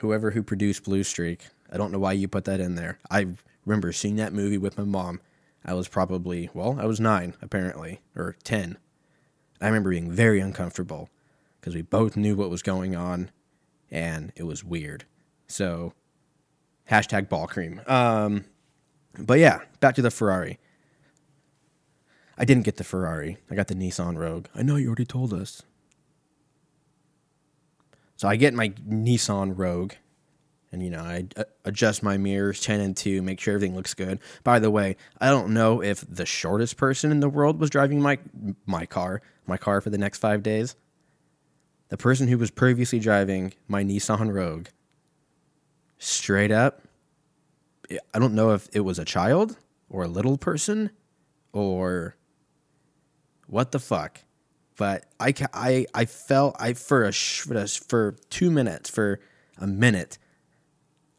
Whoever 0.00 0.32
who 0.32 0.42
produced 0.42 0.84
Blue 0.84 1.04
Streak, 1.04 1.46
I 1.72 1.76
don't 1.76 1.92
know 1.92 1.98
why 1.98 2.12
you 2.12 2.28
put 2.28 2.44
that 2.44 2.60
in 2.60 2.74
there. 2.74 2.98
I 3.10 3.26
remember 3.64 3.92
seeing 3.92 4.16
that 4.16 4.32
movie 4.32 4.58
with 4.58 4.76
my 4.76 4.84
mom. 4.84 5.20
I 5.64 5.74
was 5.74 5.88
probably 5.88 6.50
well, 6.52 6.78
I 6.80 6.86
was 6.86 7.00
nine 7.00 7.34
apparently 7.40 8.00
or 8.14 8.36
ten. 8.44 8.78
I 9.60 9.66
remember 9.66 9.90
being 9.90 10.10
very 10.10 10.40
uncomfortable 10.40 11.08
because 11.60 11.74
we 11.74 11.82
both 11.82 12.16
knew 12.16 12.36
what 12.36 12.50
was 12.50 12.62
going 12.62 12.94
on, 12.94 13.30
and 13.90 14.32
it 14.36 14.42
was 14.42 14.62
weird. 14.62 15.04
So 15.46 15.94
Hashtag 16.90 17.28
ball 17.28 17.46
cream. 17.46 17.80
Um, 17.86 18.44
but 19.18 19.38
yeah, 19.38 19.60
back 19.80 19.94
to 19.94 20.02
the 20.02 20.10
Ferrari. 20.10 20.58
I 22.36 22.44
didn't 22.44 22.64
get 22.64 22.76
the 22.76 22.84
Ferrari. 22.84 23.38
I 23.50 23.54
got 23.54 23.68
the 23.68 23.74
Nissan 23.74 24.16
Rogue. 24.16 24.46
I 24.54 24.62
know 24.62 24.76
you 24.76 24.88
already 24.88 25.04
told 25.04 25.32
us. 25.32 25.62
So 28.16 28.28
I 28.28 28.36
get 28.36 28.54
my 28.54 28.70
Nissan 28.70 29.54
Rogue, 29.56 29.94
and 30.72 30.82
you 30.82 30.90
know 30.90 31.00
I 31.00 31.26
adjust 31.64 32.02
my 32.02 32.16
mirrors 32.16 32.60
10 32.60 32.80
and 32.80 32.96
2, 32.96 33.22
make 33.22 33.40
sure 33.40 33.54
everything 33.54 33.74
looks 33.74 33.94
good. 33.94 34.20
By 34.42 34.58
the 34.58 34.70
way, 34.70 34.96
I 35.20 35.28
don't 35.30 35.52
know 35.52 35.82
if 35.82 36.04
the 36.08 36.26
shortest 36.26 36.76
person 36.76 37.10
in 37.10 37.20
the 37.20 37.28
world 37.28 37.60
was 37.60 37.70
driving 37.70 38.00
my 38.00 38.18
my 38.66 38.86
car, 38.86 39.20
my 39.46 39.56
car 39.56 39.80
for 39.80 39.90
the 39.90 39.98
next 39.98 40.18
5 40.18 40.42
days. 40.42 40.76
The 41.88 41.96
person 41.96 42.28
who 42.28 42.38
was 42.38 42.50
previously 42.50 42.98
driving 42.98 43.52
my 43.68 43.84
Nissan 43.84 44.32
Rogue 44.32 44.68
straight 45.98 46.50
up 46.50 46.82
I 48.14 48.18
don't 48.18 48.34
know 48.34 48.52
if 48.52 48.68
it 48.72 48.80
was 48.80 48.98
a 48.98 49.04
child 49.04 49.56
or 49.88 50.04
a 50.04 50.08
little 50.08 50.38
person 50.38 50.90
or 51.52 52.16
what 53.46 53.72
the 53.72 53.78
fuck 53.78 54.20
but 54.76 55.06
I, 55.20 55.32
I, 55.52 55.86
I 55.94 56.04
felt 56.04 56.56
I 56.58 56.72
for 56.72 57.04
a 57.04 57.12
for, 57.12 58.16
two 58.30 58.50
minutes 58.50 58.90
for 58.90 59.20
a 59.58 59.66
minute 59.66 60.18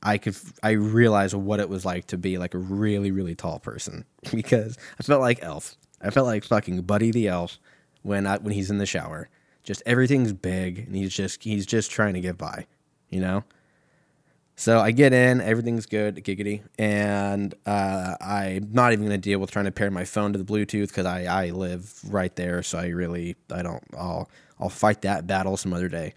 I 0.05 0.19
could 0.19 0.35
I 0.61 0.71
realized 0.71 1.33
what 1.33 1.59
it 1.59 1.67
was 1.67 1.83
like 1.83 2.07
to 2.07 2.17
be 2.17 2.37
like 2.37 2.53
a 2.53 2.59
really 2.59 3.11
really 3.11 3.33
tall 3.33 3.59
person 3.59 4.05
because 4.31 4.77
I 4.99 5.03
felt 5.03 5.21
like 5.21 5.39
Elf. 5.41 5.75
I 6.01 6.11
felt 6.11 6.27
like 6.27 6.43
fucking 6.43 6.83
Buddy 6.83 7.11
the 7.11 7.27
Elf 7.27 7.57
when 8.03 8.27
I, 8.27 8.37
when 8.37 8.53
he's 8.53 8.69
in 8.69 8.77
the 8.77 8.85
shower. 8.85 9.29
Just 9.63 9.81
everything's 9.87 10.31
big 10.31 10.79
and 10.79 10.95
he's 10.95 11.11
just 11.11 11.43
he's 11.43 11.65
just 11.65 11.89
trying 11.89 12.13
to 12.13 12.21
get 12.21 12.37
by, 12.37 12.67
you 13.09 13.19
know. 13.19 13.43
So 14.57 14.79
I 14.79 14.91
get 14.91 15.11
in, 15.11 15.41
everything's 15.41 15.85
good, 15.85 16.15
giggity, 16.23 16.63
and 16.79 17.53
uh, 17.65 18.15
I'm 18.21 18.69
not 18.71 18.93
even 18.93 19.05
gonna 19.05 19.17
deal 19.17 19.39
with 19.39 19.51
trying 19.51 19.65
to 19.65 19.71
pair 19.71 19.91
my 19.91 20.05
phone 20.05 20.31
to 20.31 20.39
the 20.39 20.45
Bluetooth 20.45 20.87
because 20.87 21.05
I, 21.05 21.25
I 21.25 21.49
live 21.49 21.93
right 22.09 22.33
there, 22.37 22.63
so 22.63 22.77
I 22.77 22.87
really 22.87 23.35
I 23.51 23.61
don't 23.61 23.83
I'll 23.97 24.29
I'll 24.57 24.69
fight 24.69 25.01
that 25.01 25.27
battle 25.27 25.57
some 25.57 25.73
other 25.73 25.89
day. 25.89 26.13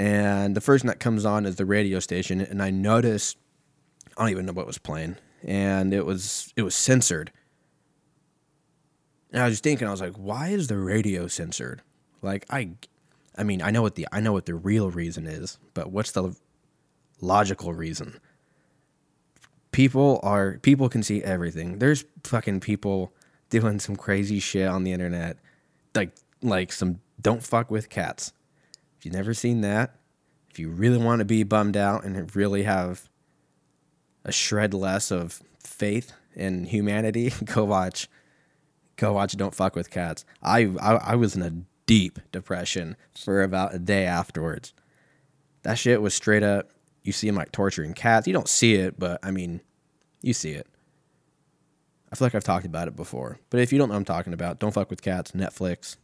And 0.00 0.56
the 0.56 0.60
first 0.60 0.82
thing 0.82 0.88
that 0.88 0.98
comes 0.98 1.24
on 1.24 1.46
is 1.46 1.54
the 1.54 1.64
radio 1.64 2.00
station, 2.00 2.40
and 2.40 2.60
I 2.60 2.70
notice 2.70 3.36
I 4.16 4.22
don't 4.22 4.30
even 4.30 4.46
know 4.46 4.52
what 4.52 4.66
was 4.66 4.78
playing, 4.78 5.16
and 5.44 5.94
it 5.94 6.04
was 6.04 6.52
it 6.56 6.62
was 6.62 6.74
censored. 6.74 7.30
And 9.32 9.42
I 9.42 9.44
was 9.44 9.52
just 9.54 9.64
thinking, 9.64 9.86
I 9.86 9.92
was 9.92 10.00
like, 10.00 10.14
why 10.14 10.48
is 10.48 10.66
the 10.66 10.78
radio 10.78 11.28
censored? 11.28 11.82
Like 12.22 12.44
I, 12.50 12.70
I 13.36 13.44
mean, 13.44 13.62
I 13.62 13.70
know 13.70 13.82
what 13.82 13.94
the 13.94 14.08
I 14.10 14.18
know 14.18 14.32
what 14.32 14.46
the 14.46 14.56
real 14.56 14.90
reason 14.90 15.28
is, 15.28 15.58
but 15.74 15.92
what's 15.92 16.10
the 16.10 16.34
logical 17.20 17.72
reason. 17.72 18.20
People 19.72 20.20
are 20.22 20.58
people 20.58 20.88
can 20.88 21.02
see 21.02 21.22
everything. 21.22 21.78
There's 21.78 22.04
fucking 22.24 22.60
people 22.60 23.12
doing 23.50 23.78
some 23.80 23.96
crazy 23.96 24.40
shit 24.40 24.68
on 24.68 24.84
the 24.84 24.92
internet. 24.92 25.38
Like 25.94 26.12
like 26.42 26.72
some 26.72 27.00
don't 27.20 27.42
fuck 27.42 27.70
with 27.70 27.88
cats. 27.90 28.32
If 28.98 29.04
you've 29.04 29.14
never 29.14 29.34
seen 29.34 29.60
that, 29.60 29.94
if 30.50 30.58
you 30.58 30.70
really 30.70 30.98
want 30.98 31.20
to 31.20 31.24
be 31.24 31.42
bummed 31.42 31.76
out 31.76 32.04
and 32.04 32.34
really 32.34 32.64
have 32.64 33.08
a 34.24 34.32
shred 34.32 34.74
less 34.74 35.10
of 35.10 35.42
faith 35.60 36.12
in 36.34 36.64
humanity, 36.64 37.32
go 37.44 37.64
watch 37.64 38.08
go 38.96 39.12
watch 39.12 39.36
Don't 39.36 39.54
Fuck 39.54 39.76
with 39.76 39.90
Cats. 39.90 40.24
I, 40.42 40.72
I 40.80 40.94
I 40.94 41.14
was 41.14 41.36
in 41.36 41.42
a 41.42 41.52
deep 41.86 42.18
depression 42.32 42.96
for 43.16 43.42
about 43.42 43.74
a 43.74 43.78
day 43.78 44.04
afterwards. 44.04 44.74
That 45.62 45.78
shit 45.78 46.02
was 46.02 46.14
straight 46.14 46.42
up 46.42 46.70
you 47.08 47.12
see 47.12 47.26
him 47.26 47.34
like 47.34 47.50
torturing 47.50 47.94
cats. 47.94 48.26
You 48.26 48.34
don't 48.34 48.48
see 48.48 48.74
it, 48.74 49.00
but 49.00 49.18
I 49.22 49.30
mean, 49.30 49.62
you 50.20 50.34
see 50.34 50.52
it. 50.52 50.66
I 52.12 52.16
feel 52.16 52.26
like 52.26 52.34
I've 52.34 52.44
talked 52.44 52.66
about 52.66 52.86
it 52.86 52.94
before. 52.94 53.40
But 53.48 53.60
if 53.60 53.72
you 53.72 53.78
don't 53.78 53.88
know 53.88 53.94
what 53.94 54.00
I'm 54.00 54.04
talking 54.04 54.34
about, 54.34 54.60
don't 54.60 54.72
fuck 54.72 54.90
with 54.90 55.00
cats, 55.00 55.32
Netflix, 55.32 55.96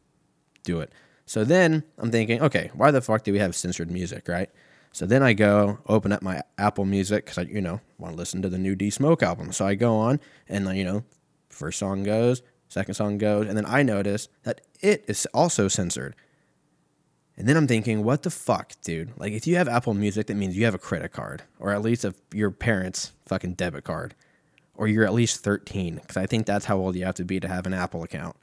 do 0.64 0.80
it. 0.80 0.90
So 1.26 1.44
then 1.44 1.84
I'm 1.98 2.10
thinking, 2.10 2.40
okay, 2.40 2.70
why 2.74 2.90
the 2.90 3.02
fuck 3.02 3.22
do 3.22 3.32
we 3.32 3.38
have 3.38 3.54
censored 3.54 3.90
music, 3.90 4.28
right? 4.28 4.50
So 4.92 5.04
then 5.04 5.22
I 5.22 5.34
go 5.34 5.78
open 5.86 6.10
up 6.10 6.22
my 6.22 6.40
Apple 6.56 6.86
Music 6.86 7.26
because 7.26 7.38
I, 7.38 7.42
you 7.42 7.60
know, 7.60 7.80
want 7.98 8.14
to 8.14 8.18
listen 8.18 8.40
to 8.42 8.48
the 8.48 8.58
new 8.58 8.74
D 8.74 8.88
Smoke 8.88 9.22
album. 9.22 9.52
So 9.52 9.66
I 9.66 9.74
go 9.74 9.96
on 9.96 10.20
and, 10.48 10.66
then 10.66 10.76
you 10.76 10.84
know, 10.84 11.04
first 11.50 11.78
song 11.78 12.02
goes, 12.02 12.42
second 12.68 12.94
song 12.94 13.18
goes, 13.18 13.46
and 13.46 13.56
then 13.56 13.66
I 13.66 13.82
notice 13.82 14.28
that 14.44 14.62
it 14.80 15.04
is 15.06 15.26
also 15.34 15.68
censored. 15.68 16.16
And 17.36 17.48
then 17.48 17.56
I'm 17.56 17.66
thinking, 17.66 18.04
what 18.04 18.22
the 18.22 18.30
fuck, 18.30 18.72
dude? 18.82 19.12
Like, 19.18 19.32
if 19.32 19.46
you 19.46 19.56
have 19.56 19.68
Apple 19.68 19.94
Music, 19.94 20.28
that 20.28 20.36
means 20.36 20.56
you 20.56 20.64
have 20.66 20.74
a 20.74 20.78
credit 20.78 21.12
card, 21.12 21.42
or 21.58 21.72
at 21.72 21.82
least 21.82 22.04
a, 22.04 22.14
your 22.32 22.50
parents' 22.50 23.12
fucking 23.26 23.54
debit 23.54 23.84
card, 23.84 24.14
or 24.76 24.86
you're 24.86 25.04
at 25.04 25.12
least 25.12 25.42
13, 25.42 25.96
because 25.96 26.16
I 26.16 26.26
think 26.26 26.46
that's 26.46 26.66
how 26.66 26.78
old 26.78 26.94
you 26.94 27.04
have 27.04 27.16
to 27.16 27.24
be 27.24 27.40
to 27.40 27.48
have 27.48 27.66
an 27.66 27.74
Apple 27.74 28.04
account. 28.04 28.36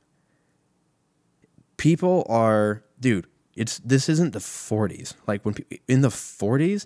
People 1.78 2.26
are, 2.30 2.84
dude. 3.00 3.28
It's 3.56 3.80
this 3.80 4.08
isn't 4.08 4.34
the 4.34 4.40
40s. 4.40 5.14
Like 5.28 5.46
when 5.46 5.56
in 5.88 6.02
the 6.02 6.10
40s, 6.10 6.86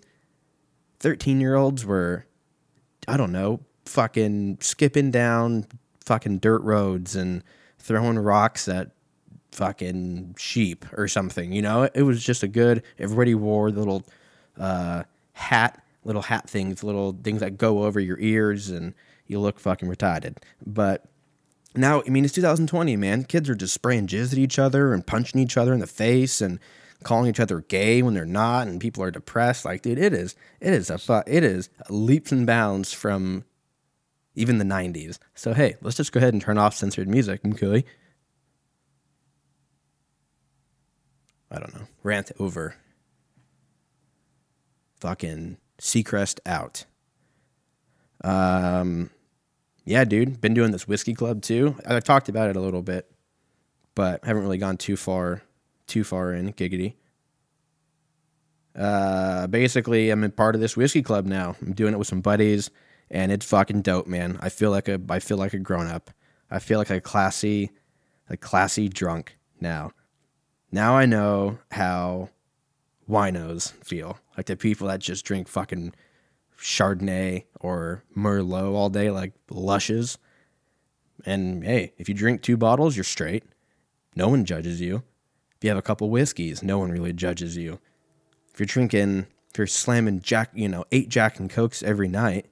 13 0.99 1.41
year 1.41 1.55
olds 1.55 1.85
were, 1.85 2.25
I 3.07 3.17
don't 3.17 3.31
know, 3.31 3.61
fucking 3.85 4.59
skipping 4.61 5.11
down 5.11 5.67
fucking 6.05 6.39
dirt 6.39 6.61
roads 6.61 7.15
and 7.15 7.43
throwing 7.77 8.17
rocks 8.17 8.67
at 8.67 8.91
fucking 9.55 10.35
sheep 10.37 10.85
or 10.93 11.07
something. 11.07 11.51
You 11.51 11.61
know, 11.61 11.89
it 11.93 12.03
was 12.03 12.23
just 12.23 12.43
a 12.43 12.47
good. 12.47 12.83
Everybody 12.99 13.35
wore 13.35 13.71
the 13.71 13.79
little 13.79 14.03
uh, 14.59 15.03
hat, 15.33 15.83
little 16.03 16.23
hat 16.23 16.49
things, 16.49 16.83
little 16.83 17.17
things 17.23 17.39
that 17.39 17.57
go 17.57 17.83
over 17.83 17.99
your 17.99 18.19
ears, 18.19 18.69
and 18.69 18.93
you 19.27 19.39
look 19.39 19.59
fucking 19.59 19.89
retarded. 19.89 20.37
But 20.65 21.05
now, 21.75 22.03
I 22.05 22.09
mean, 22.09 22.25
it's 22.25 22.33
2020, 22.33 22.95
man. 22.95 23.23
Kids 23.23 23.49
are 23.49 23.55
just 23.55 23.73
spraying 23.73 24.07
jizz 24.07 24.33
at 24.33 24.39
each 24.39 24.59
other 24.59 24.93
and 24.93 25.05
punching 25.05 25.39
each 25.39 25.57
other 25.57 25.73
in 25.73 25.79
the 25.79 25.87
face 25.87 26.41
and 26.41 26.59
calling 27.03 27.29
each 27.29 27.39
other 27.39 27.61
gay 27.61 28.01
when 28.01 28.13
they're 28.13 28.25
not, 28.25 28.67
and 28.67 28.79
people 28.79 29.03
are 29.03 29.11
depressed. 29.11 29.65
Like, 29.65 29.81
dude, 29.81 29.97
it 29.97 30.13
is, 30.13 30.35
it 30.59 30.73
is 30.73 30.89
a, 30.89 31.23
it 31.27 31.43
is 31.43 31.69
leaps 31.89 32.31
and 32.31 32.47
bounds 32.47 32.93
from 32.93 33.43
even 34.35 34.57
the 34.57 34.65
90s. 34.65 35.17
So 35.33 35.53
hey, 35.53 35.75
let's 35.81 35.97
just 35.97 36.11
go 36.11 36.19
ahead 36.19 36.33
and 36.33 36.41
turn 36.41 36.57
off 36.57 36.75
censored 36.75 37.07
music, 37.07 37.41
okay? 37.45 37.85
I 41.55 41.59
don't 41.59 41.73
know, 41.73 41.87
rant 42.03 42.31
over. 42.39 42.75
Fucking 44.99 45.57
Seacrest 45.79 46.39
out. 46.45 46.85
Um, 48.23 49.09
yeah, 49.85 50.03
dude, 50.03 50.41
been 50.41 50.53
doing 50.53 50.71
this 50.71 50.87
whiskey 50.87 51.13
club 51.13 51.41
too. 51.41 51.75
I 51.87 51.99
talked 51.99 52.27
about 52.27 52.49
it 52.49 52.55
a 52.55 52.59
little 52.59 52.81
bit, 52.81 53.09
but 53.93 54.25
haven't 54.25 54.43
really 54.43 54.57
gone 54.57 54.77
too 54.77 54.97
far, 54.97 55.43
too 55.87 56.03
far 56.03 56.33
in 56.33 56.51
giggity. 56.53 56.95
Uh, 58.75 59.47
basically, 59.47 60.09
I'm 60.09 60.23
in 60.23 60.31
part 60.31 60.55
of 60.55 60.61
this 60.61 60.75
whiskey 60.75 61.01
club 61.01 61.25
now. 61.25 61.55
I'm 61.61 61.73
doing 61.73 61.93
it 61.93 61.97
with 61.97 62.07
some 62.07 62.21
buddies, 62.21 62.71
and 63.09 63.31
it's 63.31 63.45
fucking 63.45 63.83
dope, 63.83 64.07
man. 64.07 64.37
I 64.41 64.49
feel 64.49 64.71
like 64.71 64.89
a, 64.89 64.99
I 65.09 65.19
feel 65.19 65.37
like 65.37 65.53
a 65.53 65.59
grown 65.59 65.87
up. 65.87 66.11
I 66.51 66.59
feel 66.59 66.79
like 66.79 66.89
a 66.89 66.99
classy, 66.99 67.71
a 68.29 68.35
classy 68.35 68.89
drunk 68.89 69.37
now. 69.61 69.91
Now 70.71 70.97
I 70.97 71.05
know 71.05 71.59
how 71.71 72.29
winos 73.09 73.71
feel. 73.83 74.19
Like 74.35 74.47
the 74.47 74.55
people 74.55 74.87
that 74.87 74.99
just 74.99 75.25
drink 75.25 75.47
fucking 75.47 75.93
Chardonnay 76.59 77.45
or 77.59 78.03
Merlot 78.15 78.73
all 78.73 78.89
day, 78.89 79.11
like 79.11 79.33
lushes. 79.49 80.17
And 81.25 81.63
hey, 81.63 81.93
if 81.97 82.09
you 82.09 82.15
drink 82.15 82.41
two 82.41 82.57
bottles, 82.57 82.95
you're 82.95 83.03
straight. 83.03 83.43
No 84.15 84.29
one 84.29 84.45
judges 84.45 84.81
you. 84.81 85.03
If 85.57 85.63
you 85.63 85.69
have 85.69 85.77
a 85.77 85.83
couple 85.83 86.09
whiskeys, 86.09 86.63
no 86.63 86.79
one 86.79 86.91
really 86.91 87.13
judges 87.13 87.55
you. 87.57 87.79
If 88.53 88.59
you're 88.59 88.67
drinking, 88.67 89.27
if 89.51 89.57
you're 89.57 89.67
slamming 89.67 90.21
Jack, 90.21 90.51
you 90.53 90.69
know, 90.69 90.85
eight 90.91 91.09
Jack 91.09 91.39
and 91.39 91.49
Cokes 91.49 91.83
every 91.83 92.07
night, 92.07 92.47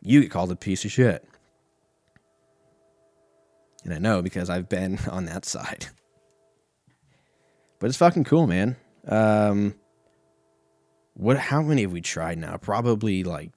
you 0.00 0.20
get 0.20 0.30
called 0.30 0.52
a 0.52 0.56
piece 0.56 0.84
of 0.84 0.92
shit. 0.92 1.26
And 3.84 3.94
I 3.94 3.98
know 3.98 4.22
because 4.22 4.50
I've 4.50 4.68
been 4.68 4.98
on 5.10 5.24
that 5.26 5.44
side. 5.44 5.86
But 7.78 7.88
it's 7.88 7.98
fucking 7.98 8.24
cool, 8.24 8.46
man. 8.46 8.76
Um, 9.06 9.74
what? 11.14 11.38
How 11.38 11.62
many 11.62 11.82
have 11.82 11.92
we 11.92 12.00
tried 12.00 12.38
now? 12.38 12.56
Probably 12.56 13.22
like, 13.24 13.50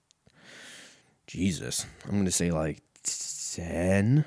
Jesus. 1.28 1.86
I'm 2.06 2.18
gonna 2.18 2.32
say 2.32 2.52
like 2.52 2.82
ten 3.04 4.26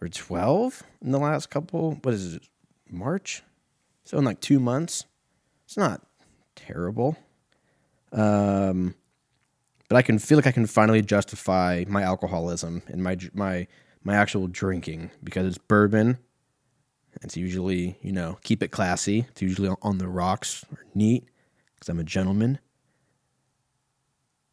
or 0.00 0.08
twelve 0.08 0.82
in 1.02 1.10
the 1.10 1.18
last 1.18 1.50
couple. 1.50 1.98
What 2.02 2.14
is 2.14 2.34
it? 2.34 2.48
March. 2.90 3.42
So 4.04 4.18
in 4.18 4.24
like 4.24 4.40
two 4.40 4.60
months. 4.60 5.06
It's 5.64 5.76
not 5.76 6.02
terrible. 6.54 7.16
Um, 8.12 8.94
but 9.88 9.96
I 9.96 10.02
can 10.02 10.18
feel 10.18 10.36
like 10.38 10.46
I 10.46 10.52
can 10.52 10.66
finally 10.66 11.02
justify 11.02 11.84
my 11.88 12.02
alcoholism 12.02 12.82
and 12.86 13.02
my 13.02 13.16
my 13.32 13.66
my 14.02 14.14
actual 14.14 14.46
drinking 14.46 15.10
because 15.22 15.46
it's 15.46 15.58
bourbon 15.58 16.18
it's 17.22 17.36
usually, 17.36 17.96
you 18.02 18.12
know, 18.12 18.38
keep 18.42 18.62
it 18.62 18.68
classy. 18.68 19.26
It's 19.30 19.42
usually 19.42 19.70
on 19.82 19.98
the 19.98 20.08
rocks 20.08 20.64
or 20.72 20.84
neat 20.94 21.24
because 21.74 21.88
I'm 21.88 21.98
a 22.00 22.04
gentleman. 22.04 22.58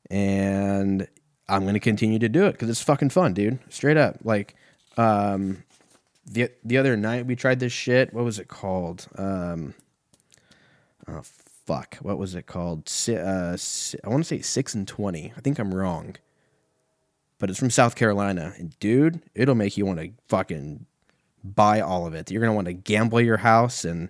and 0.10 1.08
I'm 1.48 1.66
gonna 1.66 1.80
continue 1.80 2.20
to 2.20 2.30
do 2.30 2.46
it 2.46 2.54
because 2.54 2.70
it's 2.70 2.82
fucking 2.82 3.10
fun, 3.10 3.34
dude. 3.34 3.60
Straight 3.70 3.98
up, 3.98 4.18
like, 4.24 4.56
um, 4.98 5.64
the 6.26 6.50
the 6.64 6.78
other 6.78 6.96
night 6.98 7.26
we 7.26 7.36
tried 7.36 7.60
this 7.60 7.74
shit. 7.74 8.14
What 8.14 8.24
was 8.26 8.40
it 8.40 8.48
called? 8.48 9.08
Um, 9.18 9.74
oh 11.08 11.22
fuck, 11.66 11.96
what 12.02 12.18
was 12.18 12.36
it 12.36 12.46
called? 12.46 12.88
Si- 12.90 13.16
uh, 13.18 13.56
si- 13.58 13.98
I 14.04 14.10
want 14.10 14.24
to 14.24 14.28
say 14.28 14.42
six 14.42 14.74
and 14.74 14.88
twenty. 14.88 15.34
I 15.36 15.42
think 15.42 15.60
I'm 15.60 15.74
wrong, 15.74 16.16
but 17.40 17.50
it's 17.50 17.60
from 17.60 17.70
South 17.70 17.96
Carolina, 17.96 18.54
and 18.58 18.78
dude, 18.80 19.22
it'll 19.36 19.56
make 19.56 19.78
you 19.78 19.86
want 19.86 20.00
to 20.00 20.12
fucking 20.28 20.86
buy 21.44 21.82
all 21.82 22.06
of 22.06 22.14
it. 22.14 22.32
You're 22.32 22.42
gonna 22.42 22.54
want 22.54 22.68
to 22.68 22.74
gamble 22.74 23.22
your 23.22 23.38
house 23.38 23.86
and 23.86 24.10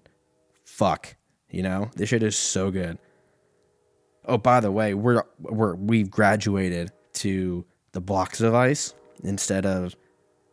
fuck. 0.63 1.15
You 1.49 1.63
know, 1.63 1.89
this 1.95 2.09
shit 2.09 2.23
is 2.23 2.37
so 2.37 2.71
good. 2.71 2.97
Oh, 4.25 4.37
by 4.37 4.59
the 4.59 4.71
way, 4.71 4.93
we're 4.93 5.23
we're 5.39 5.75
we've 5.75 6.09
graduated 6.09 6.91
to 7.13 7.65
the 7.91 8.01
blocks 8.01 8.41
of 8.41 8.53
ice 8.53 8.93
instead 9.23 9.65
of, 9.65 9.95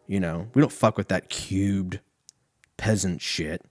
you 0.07 0.19
know, 0.19 0.49
we 0.55 0.61
don't 0.61 0.73
fuck 0.73 0.97
with 0.97 1.09
that 1.09 1.29
cubed 1.29 2.01
peasant 2.77 3.21
shit. 3.21 3.63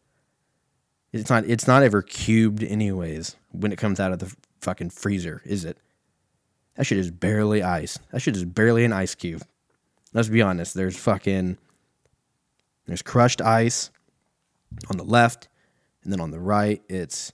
It's 1.12 1.30
not 1.30 1.46
it's 1.46 1.68
not 1.68 1.84
ever 1.84 2.02
cubed 2.02 2.64
anyways 2.64 3.36
when 3.52 3.72
it 3.72 3.78
comes 3.78 4.00
out 4.00 4.12
of 4.12 4.20
the 4.20 4.34
fucking 4.62 4.92
freezer, 4.92 5.42
is 5.46 5.66
it? 5.66 5.78
That 6.76 6.86
shit 6.86 7.00
is 7.00 7.10
barely 7.12 7.64
ice. 7.64 7.98
That 8.12 8.22
shit 8.22 8.36
is 8.36 8.46
barely 8.46 8.86
an 8.86 8.94
ice 8.94 9.16
cube. 9.16 9.44
Let's 10.14 10.30
be 10.30 10.42
honest. 10.42 10.74
There's 10.74 10.98
fucking 10.98 11.58
there's 12.88 13.01
crushed 13.01 13.41
ice 13.41 13.91
on 14.89 14.98
the 14.98 15.03
left, 15.03 15.48
and 16.03 16.12
then 16.12 16.20
on 16.20 16.32
the 16.32 16.39
right, 16.39 16.82
it's 16.89 17.32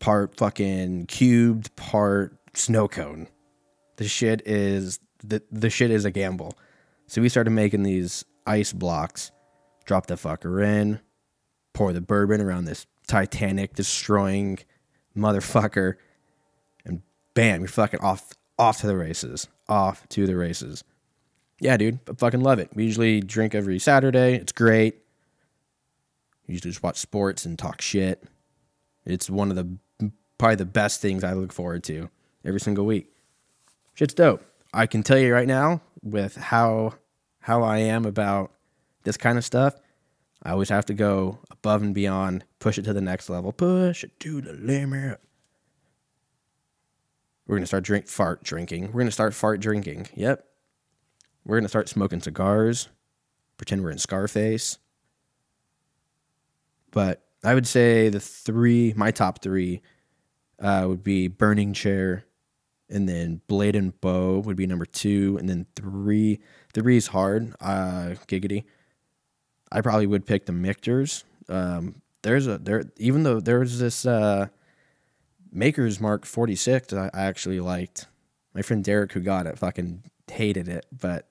part 0.00 0.36
fucking 0.36 1.06
cubed, 1.06 1.74
part 1.76 2.36
snow 2.54 2.88
cone. 2.88 3.28
The 3.96 4.08
shit 4.08 4.42
is 4.46 4.98
the 5.22 5.42
the 5.50 5.70
shit 5.70 5.90
is 5.90 6.04
a 6.04 6.10
gamble. 6.10 6.54
So 7.06 7.20
we 7.22 7.28
started 7.28 7.50
making 7.50 7.82
these 7.82 8.24
ice 8.46 8.72
blocks, 8.72 9.30
drop 9.84 10.06
the 10.06 10.14
fucker 10.14 10.64
in, 10.64 11.00
pour 11.74 11.92
the 11.92 12.00
bourbon 12.00 12.40
around 12.40 12.64
this 12.64 12.86
Titanic 13.06 13.74
destroying 13.74 14.58
motherfucker, 15.16 15.94
and 16.86 17.02
bam, 17.34 17.60
you're 17.60 17.68
fucking 17.68 18.00
off 18.00 18.32
off 18.58 18.80
to 18.80 18.86
the 18.86 18.96
races. 18.96 19.48
Off 19.68 20.08
to 20.10 20.26
the 20.26 20.36
races. 20.36 20.84
Yeah, 21.60 21.76
dude, 21.76 22.00
I 22.08 22.14
fucking 22.14 22.40
love 22.40 22.58
it. 22.58 22.70
We 22.74 22.84
usually 22.84 23.20
drink 23.20 23.54
every 23.54 23.78
Saturday. 23.78 24.34
It's 24.34 24.52
great. 24.52 25.02
We 26.46 26.54
usually 26.54 26.72
just 26.72 26.82
watch 26.82 26.98
sports 26.98 27.46
and 27.46 27.58
talk 27.58 27.80
shit. 27.80 28.22
It's 29.06 29.30
one 29.30 29.50
of 29.50 29.56
the 29.56 30.10
probably 30.38 30.56
the 30.56 30.66
best 30.66 31.00
things 31.00 31.24
I 31.24 31.32
look 31.32 31.52
forward 31.52 31.84
to 31.84 32.10
every 32.44 32.60
single 32.60 32.84
week. 32.84 33.10
Shit's 33.94 34.14
dope. 34.14 34.44
I 34.72 34.86
can 34.86 35.02
tell 35.02 35.18
you 35.18 35.32
right 35.32 35.46
now 35.46 35.80
with 36.02 36.36
how 36.36 36.94
how 37.40 37.62
I 37.62 37.78
am 37.78 38.04
about 38.04 38.52
this 39.04 39.16
kind 39.16 39.38
of 39.38 39.44
stuff. 39.44 39.74
I 40.42 40.50
always 40.50 40.68
have 40.68 40.86
to 40.86 40.94
go 40.94 41.38
above 41.50 41.82
and 41.82 41.94
beyond, 41.94 42.44
push 42.58 42.76
it 42.78 42.82
to 42.82 42.92
the 42.92 43.00
next 43.00 43.30
level, 43.30 43.52
push 43.52 44.04
it 44.04 44.18
to 44.20 44.40
the 44.40 44.52
limit. 44.52 45.20
We're 47.46 47.56
gonna 47.56 47.66
start 47.66 47.84
drink 47.84 48.08
fart 48.08 48.42
drinking. 48.42 48.92
We're 48.92 49.00
gonna 49.00 49.10
start 49.10 49.34
fart 49.34 49.60
drinking. 49.60 50.08
Yep. 50.14 50.44
We're 51.44 51.58
gonna 51.58 51.68
start 51.68 51.88
smoking 51.88 52.20
cigars, 52.20 52.88
pretend 53.56 53.82
we're 53.82 53.90
in 53.90 53.98
Scarface. 53.98 54.78
But 56.90 57.22
I 57.42 57.54
would 57.54 57.66
say 57.66 58.08
the 58.08 58.20
three, 58.20 58.94
my 58.96 59.10
top 59.10 59.42
three, 59.42 59.82
uh, 60.58 60.86
would 60.88 61.02
be 61.02 61.28
Burning 61.28 61.72
Chair, 61.72 62.24
and 62.88 63.08
then 63.08 63.40
Blade 63.48 63.76
and 63.76 63.98
Bow 64.00 64.38
would 64.40 64.56
be 64.56 64.66
number 64.66 64.86
two, 64.86 65.36
and 65.38 65.48
then 65.48 65.66
three. 65.74 66.40
Three 66.72 66.96
is 66.96 67.08
hard. 67.08 67.54
Uh, 67.60 68.14
giggity. 68.28 68.64
I 69.70 69.80
probably 69.80 70.06
would 70.06 70.24
pick 70.24 70.46
the 70.46 70.52
Michter's. 70.52 71.24
Um, 71.48 72.00
there's 72.22 72.46
a 72.46 72.58
there 72.58 72.84
even 72.96 73.22
though 73.22 73.40
there's 73.40 73.78
this 73.78 74.06
uh, 74.06 74.48
Maker's 75.52 76.00
Mark 76.00 76.24
46 76.24 76.92
I, 76.92 77.10
I 77.12 77.24
actually 77.24 77.60
liked. 77.60 78.06
My 78.54 78.62
friend 78.62 78.82
Derek 78.82 79.12
who 79.12 79.20
got 79.20 79.46
it 79.46 79.58
fucking 79.58 80.04
hated 80.30 80.68
it, 80.68 80.86
but 80.90 81.28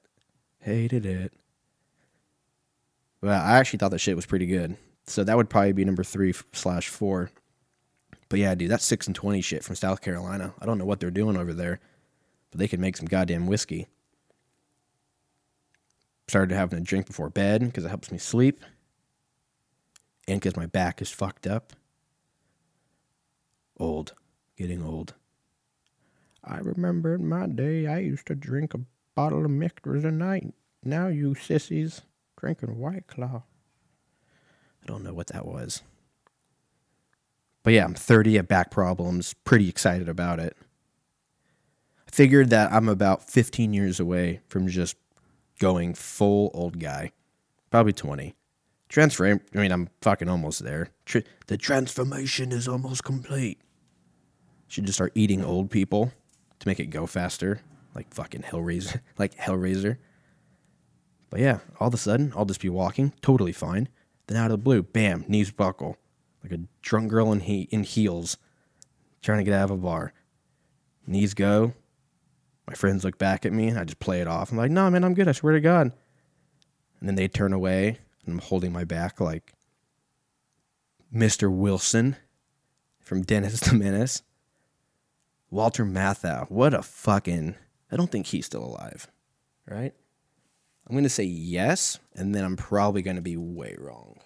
hated 0.64 1.06
it. 1.06 1.34
Well, 3.22 3.42
I 3.42 3.58
actually 3.58 3.78
thought 3.78 3.92
that 3.92 4.00
shit 4.00 4.16
was 4.16 4.26
pretty 4.26 4.46
good. 4.46 4.78
So 5.06 5.24
that 5.24 5.38
would 5.38 5.50
probably 5.50 5.74
be 5.74 5.86
number 5.86 6.04
three 6.04 6.34
slash 6.54 6.88
four. 6.88 7.30
But 8.30 8.40
yeah, 8.40 8.56
dude, 8.56 8.72
that's 8.72 8.86
six 8.86 9.08
and 9.08 9.16
twenty 9.16 9.42
shit 9.42 9.64
from 9.64 9.76
South 9.76 10.02
Carolina. 10.02 10.54
I 10.60 10.66
don't 10.66 10.78
know 10.78 10.86
what 10.86 11.00
they're 11.00 11.12
doing 11.12 11.38
over 11.38 11.54
there, 11.54 11.80
but 12.52 12.60
they 12.60 12.68
can 12.68 12.82
make 12.82 12.98
some 12.98 13.06
goddamn 13.06 13.48
whiskey. 13.48 13.88
Started 16.28 16.56
having 16.56 16.80
a 16.80 16.82
drink 16.82 17.06
before 17.06 17.30
bed 17.30 17.62
because 17.62 17.86
it 17.86 17.90
helps 17.90 18.12
me 18.12 18.18
sleep, 18.18 18.64
and 20.28 20.40
because 20.40 20.56
my 20.56 20.66
back 20.66 21.02
is 21.02 21.12
fucked 21.12 21.46
up. 21.46 21.74
Old, 23.78 24.14
getting 24.58 24.82
old. 24.82 25.14
I 26.44 26.58
remember 26.58 27.18
my 27.18 27.48
day 27.48 27.88
I 27.88 28.00
used 28.00 28.28
to 28.28 28.36
drink 28.36 28.74
a 28.74 28.80
bottle 29.16 29.46
of 29.46 29.52
Michter's 29.52 30.04
a 30.04 30.12
night. 30.12 30.54
Now 30.84 31.08
you 31.08 31.36
sissies 31.36 32.02
drinking 32.38 32.78
White 32.78 33.08
Claw. 33.08 33.44
I 34.82 34.86
don't 34.86 35.04
know 35.04 35.14
what 35.14 35.28
that 35.28 35.46
was. 35.46 35.82
But 37.64 37.74
yeah, 37.74 37.86
I'm 37.86 37.94
30 37.94 38.40
at 38.40 38.48
back 38.48 38.70
problems. 38.70 39.34
Pretty 39.46 39.70
excited 39.70 40.10
about 40.10 40.40
it. 40.40 40.58
I 42.06 42.12
figured 42.12 42.50
that 42.50 42.74
I'm 42.74 42.90
about 42.90 43.30
15 43.30 43.74
years 43.74 44.00
away 44.00 44.42
from 44.48 44.68
just 44.68 44.98
going 45.60 45.94
full 45.94 46.52
old 46.54 46.80
guy. 46.80 47.12
Probably 47.72 47.94
20. 47.94 48.36
Transfer, 48.90 49.26
I 49.26 49.58
mean, 49.58 49.72
I'm 49.72 49.90
fucking 50.02 50.30
almost 50.30 50.64
there. 50.64 50.90
Tr- 51.06 51.20
the 51.48 51.58
transformation 51.58 52.52
is 52.52 52.68
almost 52.68 53.04
complete. 53.04 53.60
Should 54.68 54.86
just 54.86 54.98
start 54.98 55.14
eating 55.16 55.44
old 55.44 55.72
people 55.72 56.12
to 56.60 56.68
make 56.68 56.80
it 56.80 56.88
go 56.88 57.08
faster. 57.08 57.62
Like 57.96 58.14
fucking 58.14 58.42
Hellraiser. 58.42 59.02
like 59.18 59.36
Hellraiser. 59.36 59.98
But 61.30 61.40
yeah, 61.40 61.60
all 61.80 61.88
of 61.88 61.94
a 61.94 61.98
sudden, 61.98 62.32
I'll 62.36 62.46
just 62.46 62.62
be 62.62 62.70
walking, 62.70 63.14
totally 63.22 63.54
fine. 63.54 63.90
Then 64.28 64.38
out 64.38 64.46
of 64.46 64.52
the 64.52 64.58
blue, 64.58 64.84
bam, 64.84 65.26
knees 65.28 65.52
buckle, 65.52 65.98
like 66.44 66.52
a 66.52 66.60
drunk 66.82 67.10
girl 67.10 67.32
in 67.32 67.42
he- 67.42 67.68
in 67.72 67.84
heels, 67.84 68.38
trying 69.22 69.40
to 69.40 69.44
get 69.44 69.54
out 69.54 69.66
of 69.66 69.72
a 69.72 69.78
bar. 69.78 70.14
Knees 71.08 71.34
go. 71.34 71.74
My 72.68 72.74
friends 72.76 73.04
look 73.04 73.18
back 73.18 73.46
at 73.46 73.52
me, 73.52 73.68
and 73.68 73.78
I 73.78 73.84
just 73.84 74.00
play 74.00 74.22
it 74.22 74.28
off. 74.28 74.52
I'm 74.52 74.58
like, 74.58 74.72
"No, 74.72 74.90
man, 74.90 75.04
I'm 75.04 75.14
good. 75.14 75.28
I 75.28 75.34
swear 75.34 75.54
to 75.54 75.60
God." 75.60 75.92
And 77.00 77.10
then 77.10 77.16
they 77.16 77.28
turn 77.28 77.52
away, 77.52 77.98
and 78.26 78.34
I'm 78.36 78.40
holding 78.40 78.72
my 78.72 78.86
back 78.86 79.20
like 79.20 79.54
Mr. 81.14 81.52
Wilson 81.54 82.16
from 83.02 83.24
Dennis 83.24 83.60
the 83.62 83.74
Menace. 83.76 84.22
Walter 85.50 85.86
Matthau, 85.86 86.50
what 86.50 86.74
a 86.74 86.82
fucking. 86.82 87.56
I 87.94 87.96
don't 87.96 88.10
think 88.10 88.26
he's 88.26 88.48
still 88.48 88.66
alive, 88.66 89.08
right? 89.70 89.94
I'm 90.88 90.96
going 90.96 91.04
to 91.04 91.10
say 91.10 91.26
yes, 91.26 92.00
and 92.16 92.34
then 92.34 92.44
I'm 92.44 92.58
probably 92.58 93.04
going 93.04 93.18
to 93.18 93.22
be 93.22 93.38
way 93.38 93.76
wrong. 93.78 94.20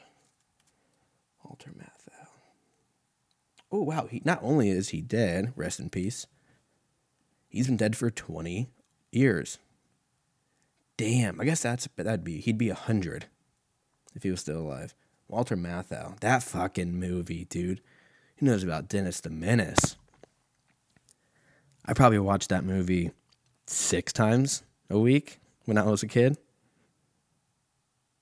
Walter 1.43 1.71
Matthau. 1.71 2.27
Oh, 3.69 3.84
wow. 3.84 4.08
He, 4.10 4.21
not 4.23 4.39
only 4.41 4.69
is 4.69 4.89
he 4.89 5.01
dead, 5.01 5.51
rest 5.58 5.82
in 5.82 5.89
peace, 5.89 6.27
he's 7.49 7.67
been 7.67 7.75
dead 7.75 7.97
for 7.97 8.10
20 8.10 8.69
years. 9.12 9.58
Damn, 10.95 11.41
I 11.41 11.43
guess 11.43 11.62
that's 11.62 11.89
that'd 11.97 12.23
be 12.23 12.39
he'd 12.39 12.58
be 12.58 12.69
a 12.69 12.73
100 12.73 13.25
if 14.15 14.23
he 14.23 14.32
was 14.32 14.39
still 14.39 14.62
alive. 14.62 14.95
Walter 15.27 15.58
Matthau. 15.58 16.17
That 16.21 16.41
fucking 16.41 16.97
movie, 16.97 17.43
dude. 17.43 17.82
Who 18.38 18.45
knows 18.45 18.63
about 18.63 18.88
Dennis 18.88 19.19
the 19.19 19.30
Menace? 19.30 19.97
I 21.86 21.93
probably 21.93 22.19
watched 22.19 22.49
that 22.49 22.63
movie 22.63 23.12
six 23.67 24.12
times 24.13 24.63
a 24.89 24.97
week 24.97 25.39
when 25.65 25.77
I 25.77 25.84
was 25.84 26.03
a 26.03 26.08
kid 26.08 26.38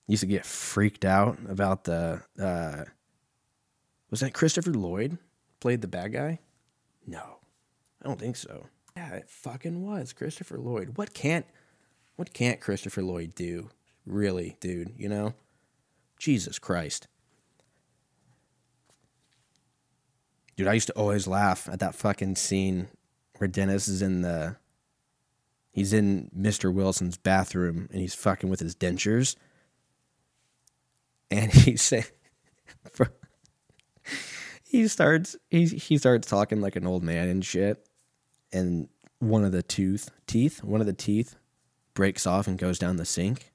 used 0.08 0.22
to 0.22 0.28
get 0.28 0.46
freaked 0.46 1.06
out 1.06 1.38
about 1.48 1.86
the 1.86 2.22
uh 2.40 2.84
was 4.10 4.20
that 4.20 4.34
Christopher 4.34 4.72
Lloyd 4.72 5.18
played 5.60 5.82
the 5.82 5.88
bad 5.88 6.14
guy? 6.14 6.40
No. 7.08 7.40
I 8.02 8.08
don't 8.08 8.20
think 8.20 8.36
so. 8.36 8.68
Yeah, 8.96 9.14
it 9.14 9.30
fucking 9.30 9.84
was 9.84 10.14
Christopher 10.14 10.58
Lloyd. 10.58 10.98
What 10.98 11.14
can't 11.14 11.46
what 12.16 12.34
can't 12.34 12.62
Christopher 12.62 13.02
Lloyd 13.02 13.36
do? 13.36 13.70
Really, 14.06 14.56
dude, 14.60 14.94
you 14.98 15.10
know? 15.10 15.34
Jesus 16.20 16.60
Christ. 16.60 17.08
Dude, 20.56 20.68
I 20.68 20.74
used 20.74 20.88
to 20.88 20.94
always 20.94 21.28
laugh 21.28 21.68
at 21.70 21.80
that 21.80 21.96
fucking 21.96 22.36
scene 22.36 22.88
where 23.38 23.48
Dennis 23.48 23.88
is 23.88 24.02
in 24.02 24.22
the 24.22 24.56
he's 25.76 25.94
in 25.94 26.32
Mr. 26.36 26.74
Wilson's 26.74 27.18
bathroom 27.18 27.88
and 27.92 28.02
he's 28.02 28.16
fucking 28.16 28.50
with 28.50 28.60
his 28.60 28.76
dentures 28.76 29.36
and 31.30 31.52
he 31.54 31.76
said 31.78 32.06
he 34.64 34.88
starts 34.88 35.36
he 35.50 35.66
he 35.66 35.98
starts 35.98 36.28
talking 36.28 36.62
like 36.62 36.76
an 36.76 36.88
old 36.88 37.04
man 37.04 37.28
and 37.28 37.46
shit 37.46 37.88
and 38.52 38.90
one 39.20 39.44
of 39.44 39.52
the 39.52 39.64
tooth 39.64 40.12
teeth, 40.28 40.64
one 40.64 40.82
of 40.82 40.88
the 40.88 40.94
teeth 40.94 41.36
breaks 41.94 42.28
off 42.28 42.48
and 42.48 42.58
goes 42.58 42.80
down 42.80 42.98
the 42.98 43.06
sink. 43.06 43.52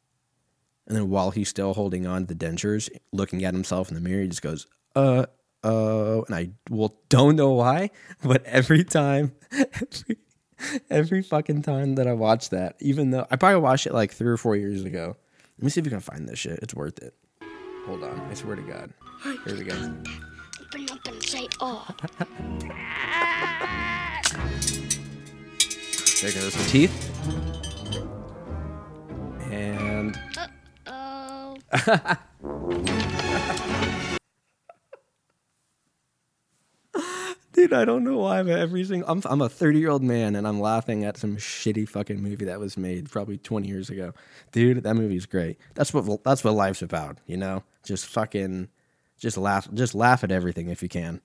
And 0.87 0.97
then 0.97 1.09
while 1.09 1.31
he's 1.31 1.49
still 1.49 1.75
holding 1.75 2.07
on 2.07 2.27
to 2.27 2.35
the 2.35 2.47
dentures, 2.47 2.89
looking 3.13 3.45
at 3.45 3.55
himself 3.55 3.89
in 3.89 3.95
the 3.95 4.01
mirror, 4.01 4.23
he 4.23 4.29
just 4.29 4.43
goes, 4.43 4.67
uh, 4.97 5.27
uh, 5.63 6.23
and 6.23 6.35
I 6.35 6.51
well 6.69 6.97
don't 7.09 7.37
know 7.37 7.51
why, 7.51 7.91
but 8.25 8.45
every 8.45 8.85
time, 8.85 9.33
every, 9.53 10.17
every 10.91 11.23
fucking 11.23 11.63
time 11.63 11.95
that 11.97 12.07
I 12.07 12.13
watch 12.13 12.51
that, 12.51 12.77
even 12.81 13.11
though 13.11 13.27
I 13.31 13.37
probably 13.37 13.61
watched 13.61 13.87
it 13.87 13.95
like 13.95 14.13
three 14.13 14.31
or 14.31 14.37
four 14.37 14.57
years 14.57 14.85
ago. 14.85 15.17
Let 15.59 15.65
me 15.65 15.71
see 15.71 15.81
if 15.81 15.85
we 15.85 15.91
can 15.91 16.01
find 16.01 16.29
this 16.29 16.39
shit. 16.39 16.59
It's 16.63 16.75
worth 16.75 16.99
it. 17.03 17.15
Hold 17.87 18.03
on. 18.03 18.19
I 18.31 18.35
swear 18.35 18.57
to 18.57 18.63
God. 18.63 18.93
Here 19.23 19.57
we 19.57 19.65
go. 19.65 19.75
Open 20.61 20.91
up 20.91 21.07
and 21.07 21.23
say, 21.23 21.47
oh. 21.61 21.87
There 26.23 26.33
goes 26.33 26.55
the 26.55 26.69
teeth. 26.71 27.11
And 29.51 30.19
Oh. 30.87 31.57
dude, 37.53 37.73
I 37.73 37.85
don't 37.85 38.05
know 38.05 38.19
why, 38.19 38.43
but 38.43 38.59
every 38.59 38.85
single 38.85 39.09
I'm 39.11 39.23
I'm 39.25 39.41
a 39.41 39.49
30 39.49 39.79
year 39.79 39.91
old 39.91 40.03
man 40.03 40.37
and 40.37 40.47
I'm 40.47 40.61
laughing 40.61 41.05
at 41.05 41.17
some 41.17 41.37
shitty 41.37 41.89
fucking 41.89 42.23
movie 42.23 42.45
that 42.47 42.61
was 42.61 42.77
made 42.77 43.11
probably 43.11 43.39
20 43.39 43.69
years 43.69 43.91
ago. 43.91 44.13
Dude, 44.53 44.83
that 44.83 44.95
movie's 44.95 45.27
great. 45.27 45.59
That's 45.75 45.93
what 45.93 46.25
that's 46.25 46.45
what 46.45 46.55
life's 46.55 46.83
about, 46.83 47.19
you 47.27 47.37
know? 47.37 47.65
Just 47.85 48.07
fucking 48.07 48.69
just 49.19 49.37
laugh 49.37 49.73
just 49.75 49.95
laugh 49.95 50.25
at 50.25 50.33
everything 50.33 50.69
if 50.69 50.83
you 50.83 50.89
can. 50.89 51.21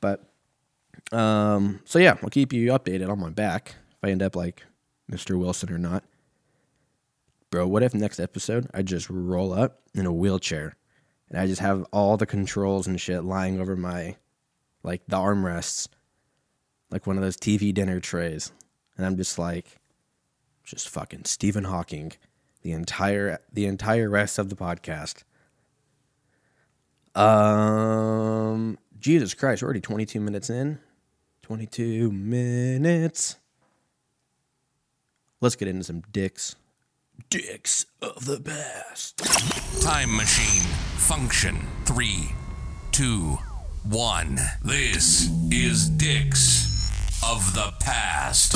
But 0.00 0.24
um 1.12 1.80
so 1.84 1.98
yeah, 1.98 2.16
I'll 2.22 2.30
keep 2.30 2.52
you 2.52 2.70
updated 2.70 3.08
on 3.10 3.18
my 3.18 3.30
back 3.30 3.76
if 3.90 4.08
I 4.08 4.10
end 4.10 4.22
up 4.22 4.36
like 4.36 4.64
Mr. 5.10 5.38
Wilson 5.38 5.72
or 5.72 5.78
not. 5.78 6.04
Bro, 7.50 7.68
what 7.68 7.82
if 7.82 7.94
next 7.94 8.20
episode 8.20 8.68
I 8.74 8.82
just 8.82 9.08
roll 9.08 9.54
up 9.54 9.80
in 9.94 10.04
a 10.04 10.12
wheelchair 10.12 10.76
and 11.30 11.40
I 11.40 11.46
just 11.46 11.60
have 11.60 11.86
all 11.92 12.16
the 12.16 12.26
controls 12.26 12.86
and 12.86 13.00
shit 13.00 13.24
lying 13.24 13.60
over 13.60 13.76
my 13.76 14.16
like 14.88 15.02
the 15.06 15.18
armrests, 15.18 15.86
like 16.90 17.06
one 17.06 17.18
of 17.18 17.22
those 17.22 17.36
TV 17.36 17.74
dinner 17.74 18.00
trays, 18.00 18.52
and 18.96 19.04
I'm 19.04 19.18
just 19.18 19.38
like, 19.38 19.76
just 20.64 20.88
fucking 20.88 21.26
Stephen 21.26 21.64
Hawking, 21.64 22.12
the 22.62 22.72
entire 22.72 23.38
the 23.52 23.66
entire 23.66 24.08
rest 24.08 24.38
of 24.38 24.48
the 24.48 24.56
podcast. 24.56 25.24
Um, 27.14 28.78
Jesus 28.98 29.34
Christ, 29.34 29.62
we're 29.62 29.66
already 29.66 29.82
22 29.82 30.20
minutes 30.20 30.48
in. 30.48 30.78
22 31.42 32.10
minutes. 32.10 33.36
Let's 35.42 35.56
get 35.56 35.68
into 35.68 35.84
some 35.84 36.02
dicks. 36.12 36.56
Dicks 37.28 37.84
of 38.00 38.24
the 38.24 38.40
past. 38.40 39.18
Time 39.82 40.16
machine 40.16 40.62
function 40.96 41.58
three, 41.84 42.30
two, 42.90 43.38
one. 43.84 44.38
This 44.62 45.28
is 45.50 45.88
Dicks 45.90 46.66
of 47.24 47.54
the 47.54 47.72
Past. 47.80 48.54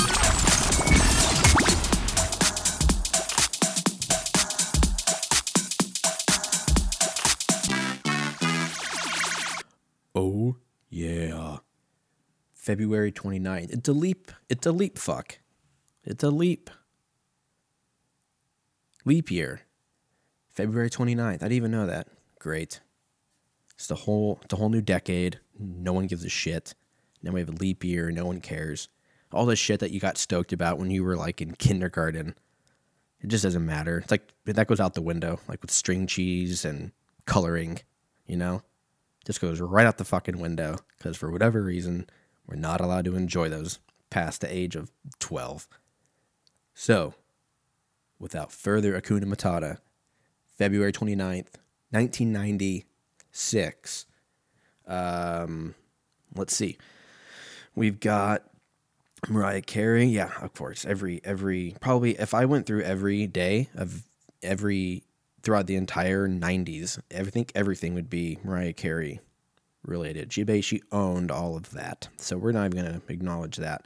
Oh, 10.15 10.55
yeah. 10.89 11.57
February 12.53 13.11
29th. 13.11 13.71
It's 13.71 13.89
a 13.89 13.93
leap. 13.93 14.31
It's 14.49 14.65
a 14.65 14.71
leap 14.71 14.97
fuck. 14.97 15.39
It's 16.03 16.23
a 16.23 16.29
leap. 16.29 16.69
Leap 19.05 19.31
year. 19.31 19.61
February 20.51 20.89
29th. 20.89 21.19
I 21.19 21.37
didn't 21.37 21.53
even 21.53 21.71
know 21.71 21.87
that. 21.87 22.07
Great. 22.39 22.79
It's 23.83 23.89
the 23.89 23.95
whole 23.95 24.39
it's 24.41 24.53
a 24.53 24.55
whole 24.55 24.69
new 24.69 24.79
decade. 24.79 25.41
No 25.59 25.91
one 25.91 26.07
gives 26.07 26.23
a 26.23 26.29
shit. 26.29 26.73
Now 27.21 27.33
we 27.33 27.41
have 27.41 27.49
a 27.49 27.51
leap 27.51 27.83
year, 27.83 28.11
no 28.11 28.25
one 28.25 28.39
cares. 28.39 28.87
All 29.33 29.45
this 29.45 29.59
shit 29.59 29.81
that 29.81 29.91
you 29.91 29.99
got 29.99 30.17
stoked 30.17 30.53
about 30.53 30.79
when 30.79 30.89
you 30.89 31.03
were 31.03 31.17
like 31.17 31.41
in 31.41 31.53
kindergarten. 31.55 32.33
It 33.19 33.27
just 33.27 33.43
doesn't 33.43 33.65
matter. 33.65 33.97
It's 33.97 34.09
like 34.09 34.33
that 34.45 34.67
goes 34.67 34.79
out 34.79 34.93
the 34.93 35.01
window, 35.01 35.41
like 35.49 35.61
with 35.61 35.69
string 35.69 36.07
cheese 36.07 36.63
and 36.63 36.93
coloring, 37.25 37.81
you 38.25 38.37
know? 38.37 38.61
Just 39.25 39.41
goes 39.41 39.59
right 39.59 39.85
out 39.85 39.97
the 39.97 40.05
fucking 40.05 40.39
window 40.39 40.77
because 40.97 41.17
for 41.17 41.29
whatever 41.29 41.61
reason, 41.61 42.09
we're 42.47 42.55
not 42.55 42.79
allowed 42.79 43.03
to 43.03 43.17
enjoy 43.17 43.49
those 43.49 43.79
past 44.09 44.39
the 44.39 44.55
age 44.55 44.77
of 44.77 44.93
12. 45.19 45.67
So, 46.73 47.15
without 48.17 48.53
further 48.53 48.93
Hakuna 48.93 49.25
Matata, 49.25 49.79
February 50.57 50.93
29th, 50.93 51.55
1996. 53.33 54.05
Um, 54.87 55.75
let's 56.35 56.55
see. 56.55 56.77
We've 57.75 57.99
got 57.99 58.43
Mariah 59.27 59.61
Carey. 59.61 60.05
Yeah, 60.05 60.31
of 60.41 60.53
course. 60.53 60.85
Every, 60.85 61.21
every, 61.23 61.75
probably 61.79 62.11
if 62.19 62.33
I 62.33 62.45
went 62.45 62.65
through 62.65 62.83
every 62.83 63.25
day 63.27 63.69
of 63.75 64.03
every, 64.41 65.03
throughout 65.41 65.67
the 65.67 65.75
entire 65.75 66.27
90s, 66.27 66.99
I 67.15 67.23
think 67.23 67.51
everything 67.55 67.93
would 67.95 68.09
be 68.09 68.37
Mariah 68.43 68.73
Carey 68.73 69.19
related. 69.83 70.31
She 70.31 70.43
basically 70.43 70.83
owned 70.91 71.31
all 71.31 71.55
of 71.55 71.71
that. 71.71 72.09
So 72.17 72.37
we're 72.37 72.51
not 72.51 72.65
even 72.73 72.85
going 72.85 73.01
to 73.01 73.13
acknowledge 73.13 73.57
that. 73.57 73.85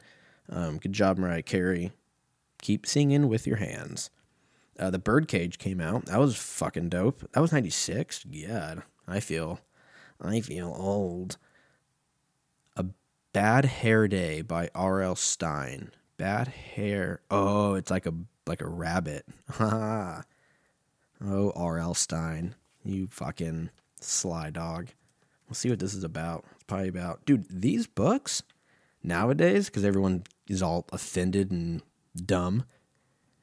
Um, 0.50 0.78
good 0.78 0.92
job, 0.92 1.18
Mariah 1.18 1.42
Carey. 1.42 1.92
Keep 2.60 2.86
singing 2.86 3.28
with 3.28 3.46
your 3.46 3.56
hands. 3.56 4.10
Uh, 4.78 4.90
the 4.90 4.98
Birdcage 4.98 5.58
came 5.58 5.80
out. 5.80 6.06
That 6.06 6.20
was 6.20 6.36
fucking 6.36 6.88
dope. 6.90 7.28
That 7.32 7.40
was 7.40 7.52
96. 7.52 8.24
God, 8.46 8.82
I 9.08 9.20
feel, 9.20 9.60
I 10.20 10.40
feel 10.40 10.74
old. 10.76 11.38
A 12.76 12.84
Bad 13.32 13.64
Hair 13.64 14.08
Day 14.08 14.42
by 14.42 14.68
R.L. 14.74 15.16
Stine. 15.16 15.90
Bad 16.18 16.48
hair. 16.48 17.22
Oh, 17.30 17.74
it's 17.74 17.90
like 17.90 18.06
a 18.06 18.14
like 18.46 18.60
a 18.60 18.68
rabbit. 18.68 19.26
oh, 19.60 20.22
R.L. 21.24 21.94
Stine. 21.94 22.54
You 22.84 23.08
fucking 23.10 23.70
sly 24.00 24.50
dog. 24.50 24.88
We'll 25.48 25.54
see 25.54 25.70
what 25.70 25.78
this 25.78 25.94
is 25.94 26.04
about. 26.04 26.44
It's 26.54 26.64
probably 26.64 26.88
about, 26.88 27.24
dude, 27.24 27.46
these 27.48 27.86
books 27.86 28.42
nowadays, 29.02 29.66
because 29.66 29.84
everyone 29.84 30.24
is 30.46 30.62
all 30.62 30.86
offended 30.92 31.50
and 31.50 31.82
dumb. 32.16 32.64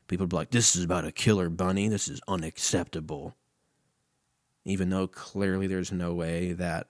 People 0.07 0.27
be 0.27 0.35
like, 0.35 0.51
this 0.51 0.75
is 0.75 0.83
about 0.83 1.05
a 1.05 1.11
killer 1.11 1.49
bunny. 1.49 1.87
This 1.87 2.07
is 2.07 2.21
unacceptable. 2.27 3.35
Even 4.65 4.89
though 4.89 5.07
clearly 5.07 5.67
there's 5.67 5.91
no 5.91 6.13
way 6.13 6.53
that 6.53 6.87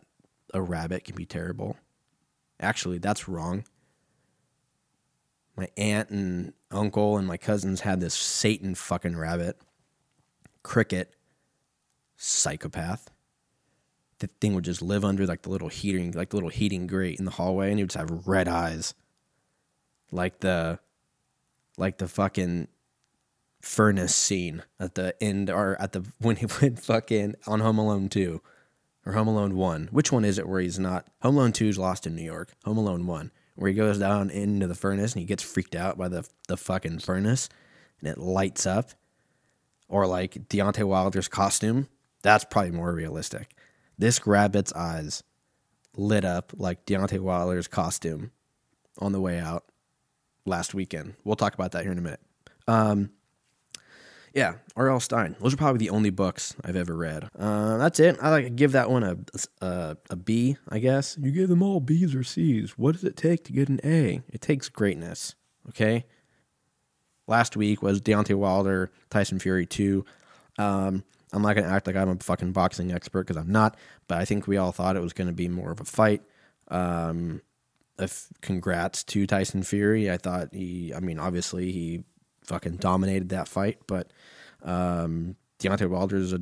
a 0.53 0.61
rabbit 0.61 1.03
can 1.03 1.15
be 1.15 1.25
terrible. 1.25 1.77
Actually, 2.59 2.97
that's 2.97 3.27
wrong. 3.27 3.65
My 5.57 5.67
aunt 5.77 6.09
and 6.09 6.53
uncle 6.71 7.17
and 7.17 7.27
my 7.27 7.38
cousins 7.38 7.81
had 7.81 7.99
this 7.99 8.13
Satan 8.13 8.75
fucking 8.75 9.17
rabbit. 9.17 9.57
Cricket. 10.63 11.15
Psychopath 12.17 13.09
the 14.19 14.29
thing 14.39 14.53
would 14.55 14.63
just 14.63 14.81
live 14.81 15.03
under 15.03 15.25
like 15.25 15.41
the 15.41 15.49
little 15.49 15.67
heating 15.67 16.11
like 16.11 16.29
the 16.29 16.35
little 16.35 16.49
heating 16.49 16.88
grate 16.88 17.19
in 17.19 17.25
the 17.25 17.31
hallway 17.31 17.69
and 17.69 17.77
he 17.77 17.83
would 17.83 17.89
just 17.89 18.09
have 18.09 18.27
red 18.27 18.47
eyes 18.47 18.93
like 20.11 20.39
the 20.39 20.79
like 21.77 21.97
the 21.97 22.07
fucking 22.07 22.67
furnace 23.65 24.13
scene 24.13 24.62
at 24.80 24.93
the 24.93 25.15
end 25.21 25.49
or 25.49 25.75
at 25.82 25.91
the 25.91 26.06
when 26.19 26.36
he 26.36 26.45
went 26.62 26.80
fucking 26.80 27.36
on 27.47 27.60
Home 27.62 27.80
Alone 27.80 28.10
2 28.10 28.39
or 29.06 29.13
Home 29.13 29.28
Alone 29.28 29.56
1 29.56 29.89
which 29.91 30.12
one 30.12 30.23
is 30.23 30.38
it 30.38 30.47
where 30.47 30.62
he's 30.62 30.78
not? 30.78 31.08
Home 31.23 31.36
Alone 31.36 31.51
2 31.51 31.67
is 31.67 31.78
lost 31.80 32.06
in 32.06 32.15
New 32.15 32.23
York. 32.23 32.54
Home 32.63 32.78
Alone 32.78 33.08
1 33.08 33.32
where 33.56 33.69
he 33.69 33.75
goes 33.75 33.97
down 33.97 34.30
into 34.30 34.67
the 34.67 34.75
furnace 34.75 35.13
and 35.13 35.21
he 35.21 35.25
gets 35.25 35.41
freaked 35.41 35.75
out 35.75 35.97
by 35.97 36.08
the 36.08 36.28
the 36.47 36.58
fucking 36.58 36.99
furnace 36.99 37.49
and 37.99 38.10
it 38.10 38.19
lights 38.19 38.67
up. 38.67 38.91
Or 39.88 40.08
like 40.08 40.47
Deontay 40.47 40.84
Wilder's 40.84 41.28
costume. 41.28 41.88
That's 42.21 42.43
probably 42.45 42.71
more 42.71 42.93
realistic. 42.93 43.56
This 43.97 44.25
rabbit's 44.25 44.73
eyes 44.73 45.23
lit 45.95 46.25
up 46.25 46.54
like 46.56 46.86
Deontay 46.86 47.19
Wilder's 47.19 47.67
costume 47.67 48.32
on 48.99 49.12
the 49.12 49.21
way 49.21 49.39
out 49.39 49.65
last 50.45 50.73
weekend. 50.73 51.15
We'll 51.23 51.36
talk 51.36 51.54
about 51.54 51.71
that 51.71 51.84
here 51.84 51.91
in 51.91 51.97
a 51.97 52.01
minute. 52.01 52.21
Um, 52.67 53.12
yeah, 54.36 54.56
R.L. 54.76 55.00
Stine. 55.00 55.38
Those 55.39 55.54
are 55.54 55.58
probably 55.58 55.80
the 55.80 55.89
only 55.91 56.10
books 56.10 56.56
I've 56.63 56.76
ever 56.76 56.93
read. 56.95 57.30
Uh, 57.39 57.78
that's 57.78 58.02
it. 58.02 58.17
I 58.21 58.30
like 58.30 58.56
give 58.58 58.74
that 58.74 58.91
one 58.91 59.04
a, 59.04 59.17
a 59.65 59.98
a 60.10 60.15
B, 60.17 60.58
I 60.67 60.80
guess. 60.80 61.17
You 61.19 61.32
give 61.32 61.48
them 61.48 61.63
all 61.63 61.80
B's 61.80 62.13
or 62.13 62.24
C's. 62.24 62.78
What 62.78 62.91
does 62.91 63.06
it 63.06 63.15
take 63.15 63.45
to 63.45 63.54
get 63.54 63.69
an 63.69 63.80
A? 63.86 64.21
It 64.28 64.41
takes 64.41 64.67
greatness. 64.67 65.36
Okay. 65.69 66.06
Last 67.28 67.56
week 67.56 67.82
was 67.82 68.02
Deontay 68.02 68.36
Wilder, 68.36 68.91
Tyson 69.10 69.39
Fury 69.39 69.65
two. 69.65 70.06
Um, 70.60 71.06
I'm 71.32 71.41
not 71.41 71.56
going 71.56 71.65
to 71.65 71.74
act 71.74 71.88
like 71.88 71.95
I'm 71.95 72.10
a 72.10 72.15
fucking 72.17 72.52
boxing 72.52 72.91
expert 72.91 73.26
because 73.26 73.41
I'm 73.41 73.52
not, 73.52 73.78
but 74.08 74.19
I 74.19 74.26
think 74.26 74.48
we 74.48 74.58
all 74.58 74.74
thought 74.74 74.98
it 74.98 75.02
was 75.02 75.13
going 75.13 75.28
to 75.28 75.34
be 75.34 75.48
more 75.48 75.71
of 75.71 75.80
a 75.80 75.86
fight. 75.86 76.21
Um, 76.67 77.41
if 77.98 78.28
congrats 78.41 79.04
to 79.06 79.26
Tyson 79.26 79.63
Fury. 79.63 80.12
I 80.12 80.17
thought 80.17 80.50
he, 80.54 80.93
I 80.93 81.00
mean, 81.00 81.19
obviously 81.19 81.71
he 81.71 82.04
fucking 82.45 82.77
dominated 82.77 83.29
that 83.29 83.47
fight, 83.47 83.79
but 83.88 84.12
um, 84.63 85.36
Deontay 85.60 85.89
Wilder 85.89 86.17
is 86.17 86.34
a, 86.34 86.39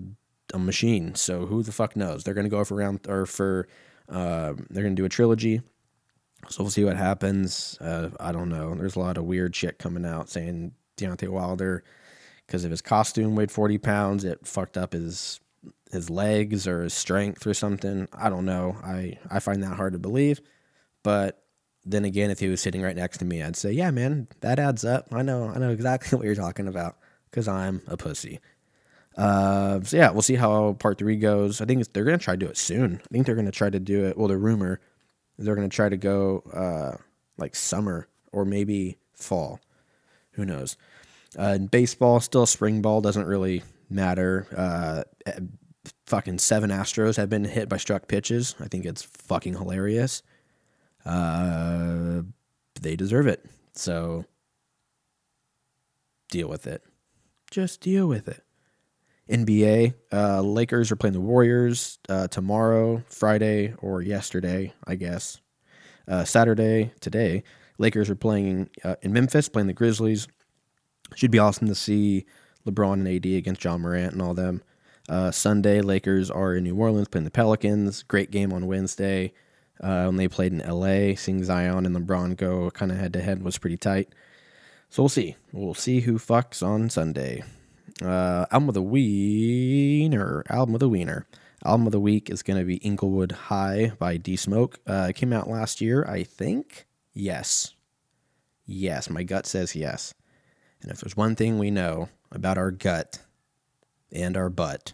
a 0.54 0.60
machine. 0.60 1.16
So 1.16 1.46
who 1.46 1.64
the 1.64 1.72
fuck 1.72 1.96
knows? 1.96 2.24
They're 2.24 2.34
gonna 2.34 2.50
go 2.50 2.64
for 2.64 2.76
round 2.76 3.08
or 3.08 3.26
for 3.26 3.68
uh, 4.10 4.54
they're 4.70 4.84
gonna 4.84 4.96
do 4.96 5.06
a 5.06 5.10
trilogy. 5.10 5.62
So 6.50 6.64
we'll 6.64 6.72
see 6.72 6.84
what 6.84 6.98
happens. 6.98 7.78
Uh, 7.80 8.10
I 8.20 8.32
don't 8.34 8.50
know. 8.50 8.76
There's 8.76 8.98
a 8.98 9.00
lot 9.00 9.18
of 9.18 9.24
weird 9.24 9.56
shit 9.56 9.80
coming 9.80 10.06
out 10.06 10.30
saying 10.30 10.74
Deontay 10.98 11.30
Wilder, 11.30 11.84
because 12.46 12.66
of 12.66 12.72
his 12.72 12.82
costume, 12.82 13.36
weighed 13.36 13.52
40 13.52 13.78
pounds. 13.78 14.24
It 14.24 14.46
fucked 14.46 14.78
up 14.78 14.94
his 14.94 15.40
his 15.92 16.10
legs 16.10 16.68
or 16.68 16.84
his 16.84 16.94
strength 16.94 17.46
or 17.46 17.54
something. 17.54 18.08
I 18.12 18.30
don't 18.30 18.46
know. 18.46 18.76
I, 18.84 19.20
I 19.30 19.40
find 19.40 19.62
that 19.64 19.76
hard 19.76 19.94
to 19.94 20.00
believe. 20.00 20.42
But 21.04 21.43
then 21.86 22.06
again, 22.06 22.30
if 22.32 22.40
he 22.40 22.48
was 22.48 22.62
sitting 22.62 22.82
right 22.82 22.96
next 22.96 23.18
to 23.20 23.26
me, 23.26 23.42
I'd 23.42 23.56
say, 23.56 23.72
yeah, 23.72 23.92
man, 23.92 24.28
that 24.42 24.60
adds 24.60 24.86
up. 24.86 25.08
I 25.12 25.22
know. 25.22 25.52
I 25.54 25.60
know 25.60 25.70
exactly 25.70 26.18
what 26.18 26.26
you're 26.26 26.36
talking 26.36 26.68
about 26.68 26.98
because 27.30 27.48
I'm 27.48 27.82
a 27.88 27.98
pussy. 27.98 28.40
Uh, 29.18 29.82
so 29.84 29.98
yeah, 29.98 30.10
we'll 30.12 30.22
see 30.22 30.36
how 30.36 30.74
part 30.74 30.98
three 30.98 31.18
goes. 31.18 31.62
I 31.62 31.66
think 31.66 31.92
they're 31.94 32.04
gonna 32.04 32.18
try 32.18 32.34
to 32.34 32.46
do 32.46 32.48
it 32.48 32.58
soon. 32.58 33.00
I 33.04 33.08
think 33.12 33.26
they're 33.26 33.36
gonna 33.36 33.52
try 33.52 33.70
to 33.70 33.80
do 33.80 34.06
it. 34.06 34.18
Well, 34.18 34.28
the 34.28 34.38
rumor 34.38 34.80
is 35.38 35.46
they're 35.46 35.56
gonna 35.56 35.70
try 35.70 35.90
to 35.90 35.98
go 35.98 36.44
uh, 36.54 36.98
like 37.38 37.56
summer 37.56 38.08
or 38.32 38.46
maybe 38.46 38.98
fall. 39.14 39.60
Who 40.32 40.46
knows? 40.46 40.78
Uh, 41.38 41.60
baseball, 41.60 42.20
still 42.20 42.46
spring 42.46 42.82
ball 42.82 43.02
doesn't 43.02 43.28
really 43.28 43.64
matter. 43.90 44.48
Uh, 44.56 45.04
eh, 45.26 45.40
fucking 46.06 46.40
seven 46.40 46.70
Astros 46.70 47.18
have 47.18 47.30
been 47.30 47.46
hit 47.46 47.70
by 47.70 47.78
struck 47.78 48.08
pitches. 48.08 48.56
I 48.60 48.68
think 48.68 48.86
it's 48.86 49.04
fucking 49.04 49.54
hilarious. 49.54 50.24
Uh, 51.06 52.24
they 52.82 52.96
deserve 52.96 53.28
it. 53.28 53.46
So 53.76 54.26
deal 56.30 56.48
with 56.48 56.68
it. 56.68 56.84
Just 57.52 57.82
deal 57.82 58.08
with 58.08 58.28
it. 58.28 58.44
NBA, 59.30 59.94
uh, 60.12 60.42
Lakers 60.42 60.92
are 60.92 60.96
playing 60.96 61.14
the 61.14 61.22
Warriors 61.22 61.98
uh, 62.10 62.28
tomorrow, 62.28 63.04
Friday, 63.08 63.74
or 63.78 64.02
yesterday, 64.02 64.74
I 64.86 64.96
guess. 64.96 65.40
Uh, 66.08 66.26
Saturday, 66.26 66.92
today, 67.00 67.44
Lakers 67.78 68.10
are 68.10 68.16
playing 68.16 68.70
uh, 68.84 68.96
in 69.02 69.14
Memphis, 69.14 69.48
playing 69.48 69.68
the 69.68 69.74
Grizzlies. 69.74 70.28
Should 71.16 71.32
be 71.32 71.40
awesome 71.40 71.68
to 71.68 71.76
see 71.76 72.26
LeBron 72.68 72.94
and 72.94 73.08
AD 73.08 73.26
against 73.26 73.64
Ja 73.64 73.78
Morant 73.78 74.14
and 74.14 74.22
all 74.22 74.34
them. 74.34 74.62
Uh, 75.08 75.32
Sunday, 75.32 75.82
Lakers 75.82 76.30
are 76.30 76.56
in 76.56 76.64
New 76.64 76.76
Orleans 76.76 77.08
playing 77.08 77.26
the 77.26 77.32
Pelicans. 77.32 78.04
Great 78.04 78.32
game 78.32 78.52
on 78.52 78.68
Wednesday. 78.68 79.34
Uh, 79.84 80.06
when 80.06 80.16
they 80.16 80.30
played 80.30 80.54
in 80.54 80.60
LA, 80.60 81.14
seeing 81.16 81.44
Zion 81.44 81.86
and 81.86 81.96
LeBron 81.96 82.38
go 82.38 82.72
kind 82.72 82.92
of 82.92 82.98
head 82.98 83.12
to 83.14 83.22
head 83.22 83.44
was 83.44 83.58
pretty 83.58 83.76
tight. 83.76 84.10
So 84.90 85.04
we'll 85.04 85.10
see. 85.10 85.36
We'll 85.52 85.74
see 85.74 86.00
who 86.00 86.20
fucks 86.20 86.66
on 86.66 86.90
Sunday. 86.90 87.44
Uh, 88.02 88.46
album 88.50 88.70
of 88.70 88.76
the 88.76 88.82
wiener. 88.82 90.44
Album 90.50 90.76
of 90.76 90.80
the 90.80 90.88
wiener. 90.88 91.28
Album 91.66 91.86
of 91.88 91.92
the 91.92 92.00
week 92.00 92.30
is 92.30 92.44
going 92.44 92.60
to 92.60 92.66
be 92.66 92.78
Inglewood 92.78 93.34
High 93.34 93.92
by 94.00 94.18
D 94.18 94.38
Smoke. 94.38 94.80
Uh, 94.88 95.08
it 95.10 95.16
came 95.16 95.34
out 95.34 95.50
last 95.50 95.82
year, 95.82 96.06
I 96.08 96.24
think. 96.24 96.88
Yes. 97.14 97.74
Yes, 98.66 99.10
my 99.10 99.24
gut 99.24 99.46
says 99.46 99.76
yes. 99.76 100.14
And 100.82 100.92
if 100.92 101.02
there's 101.02 101.18
one 101.18 101.36
thing 101.36 101.60
we 101.60 101.72
know 101.72 102.10
about 102.32 102.58
our 102.58 102.72
gut 102.72 103.20
and 104.12 104.38
our 104.38 104.50
butt, 104.50 104.94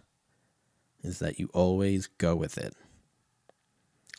is 1.04 1.20
that 1.20 1.40
you 1.40 1.50
always 1.54 2.08
go 2.08 2.36
with 2.36 2.58
it. 2.58 2.76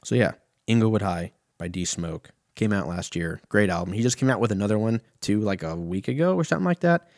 So 0.05 0.15
yeah, 0.15 0.33
Inglewood 0.71 1.03
High 1.03 1.33
by 1.59 1.69
D 1.69 1.85
Smoke 1.85 2.31
came 2.55 2.73
out 2.73 2.89
last 2.89 3.17
year. 3.17 3.41
Great 3.49 3.71
album. 3.71 3.93
He 3.93 4.03
just 4.03 4.17
came 4.17 4.31
out 4.31 4.41
with 4.41 4.53
another 4.53 4.79
one 4.79 5.01
too, 5.21 5.41
like 5.41 5.63
a 5.63 5.75
week 5.75 6.09
ago 6.09 6.35
or 6.35 6.45
something 6.45 6.65
like 6.65 6.81
that. 6.81 7.09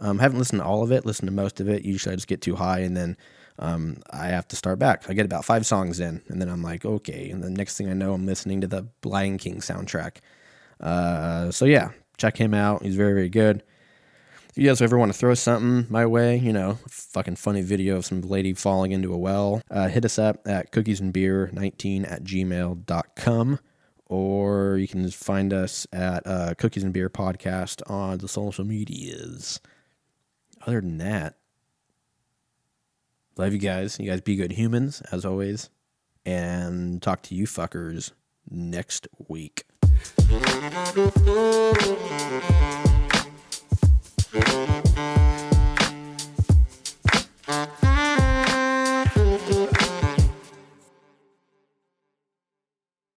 Um, 0.00 0.18
haven't 0.18 0.38
listened 0.38 0.60
to 0.60 0.64
all 0.64 0.82
of 0.82 0.90
it. 0.90 1.04
Listened 1.04 1.28
to 1.28 1.32
most 1.32 1.60
of 1.60 1.68
it. 1.68 1.84
Usually 1.84 2.12
I 2.12 2.16
just 2.16 2.26
get 2.26 2.40
too 2.40 2.56
high 2.56 2.80
and 2.80 2.96
then 2.96 3.16
um, 3.58 3.98
I 4.10 4.28
have 4.28 4.48
to 4.48 4.56
start 4.56 4.78
back. 4.78 5.08
I 5.08 5.12
get 5.12 5.26
about 5.26 5.44
five 5.44 5.66
songs 5.66 6.00
in 6.00 6.22
and 6.28 6.40
then 6.40 6.48
I'm 6.48 6.62
like, 6.62 6.84
okay. 6.84 7.30
And 7.30 7.42
the 7.42 7.50
next 7.50 7.76
thing 7.76 7.88
I 7.88 7.92
know, 7.92 8.14
I'm 8.14 8.26
listening 8.26 8.62
to 8.62 8.66
the 8.66 8.88
Lion 9.04 9.38
King 9.38 9.60
soundtrack. 9.60 10.16
Uh, 10.80 11.50
so 11.50 11.64
yeah, 11.66 11.90
check 12.16 12.36
him 12.38 12.54
out. 12.54 12.82
He's 12.82 12.96
very 12.96 13.12
very 13.12 13.28
good. 13.28 13.62
If 14.52 14.58
you 14.58 14.68
guys 14.68 14.82
ever 14.82 14.98
want 14.98 15.10
to 15.10 15.18
throw 15.18 15.32
something 15.32 15.86
my 15.88 16.04
way, 16.04 16.36
you 16.36 16.52
know, 16.52 16.78
fucking 16.86 17.36
funny 17.36 17.62
video 17.62 17.96
of 17.96 18.04
some 18.04 18.20
lady 18.20 18.52
falling 18.52 18.92
into 18.92 19.14
a 19.14 19.16
well, 19.16 19.62
uh, 19.70 19.88
hit 19.88 20.04
us 20.04 20.18
up 20.18 20.46
at 20.46 20.70
cookiesandbeer19 20.72 22.12
at 22.12 22.22
gmail.com. 22.22 23.58
Or 24.10 24.76
you 24.76 24.86
can 24.86 25.10
find 25.10 25.54
us 25.54 25.86
at 25.90 26.26
uh, 26.26 26.52
Cookies 26.58 26.84
and 26.84 26.92
Beer 26.92 27.08
Podcast 27.08 27.80
on 27.90 28.18
the 28.18 28.28
social 28.28 28.66
medias. 28.66 29.58
Other 30.66 30.82
than 30.82 30.98
that, 30.98 31.36
love 33.38 33.54
you 33.54 33.58
guys. 33.58 33.98
You 33.98 34.10
guys 34.10 34.20
be 34.20 34.36
good 34.36 34.52
humans, 34.52 35.00
as 35.10 35.24
always. 35.24 35.70
And 36.26 37.00
talk 37.00 37.22
to 37.22 37.34
you 37.34 37.46
fuckers 37.46 38.12
next 38.50 39.08
week. 39.28 39.64
Música 44.32 45.21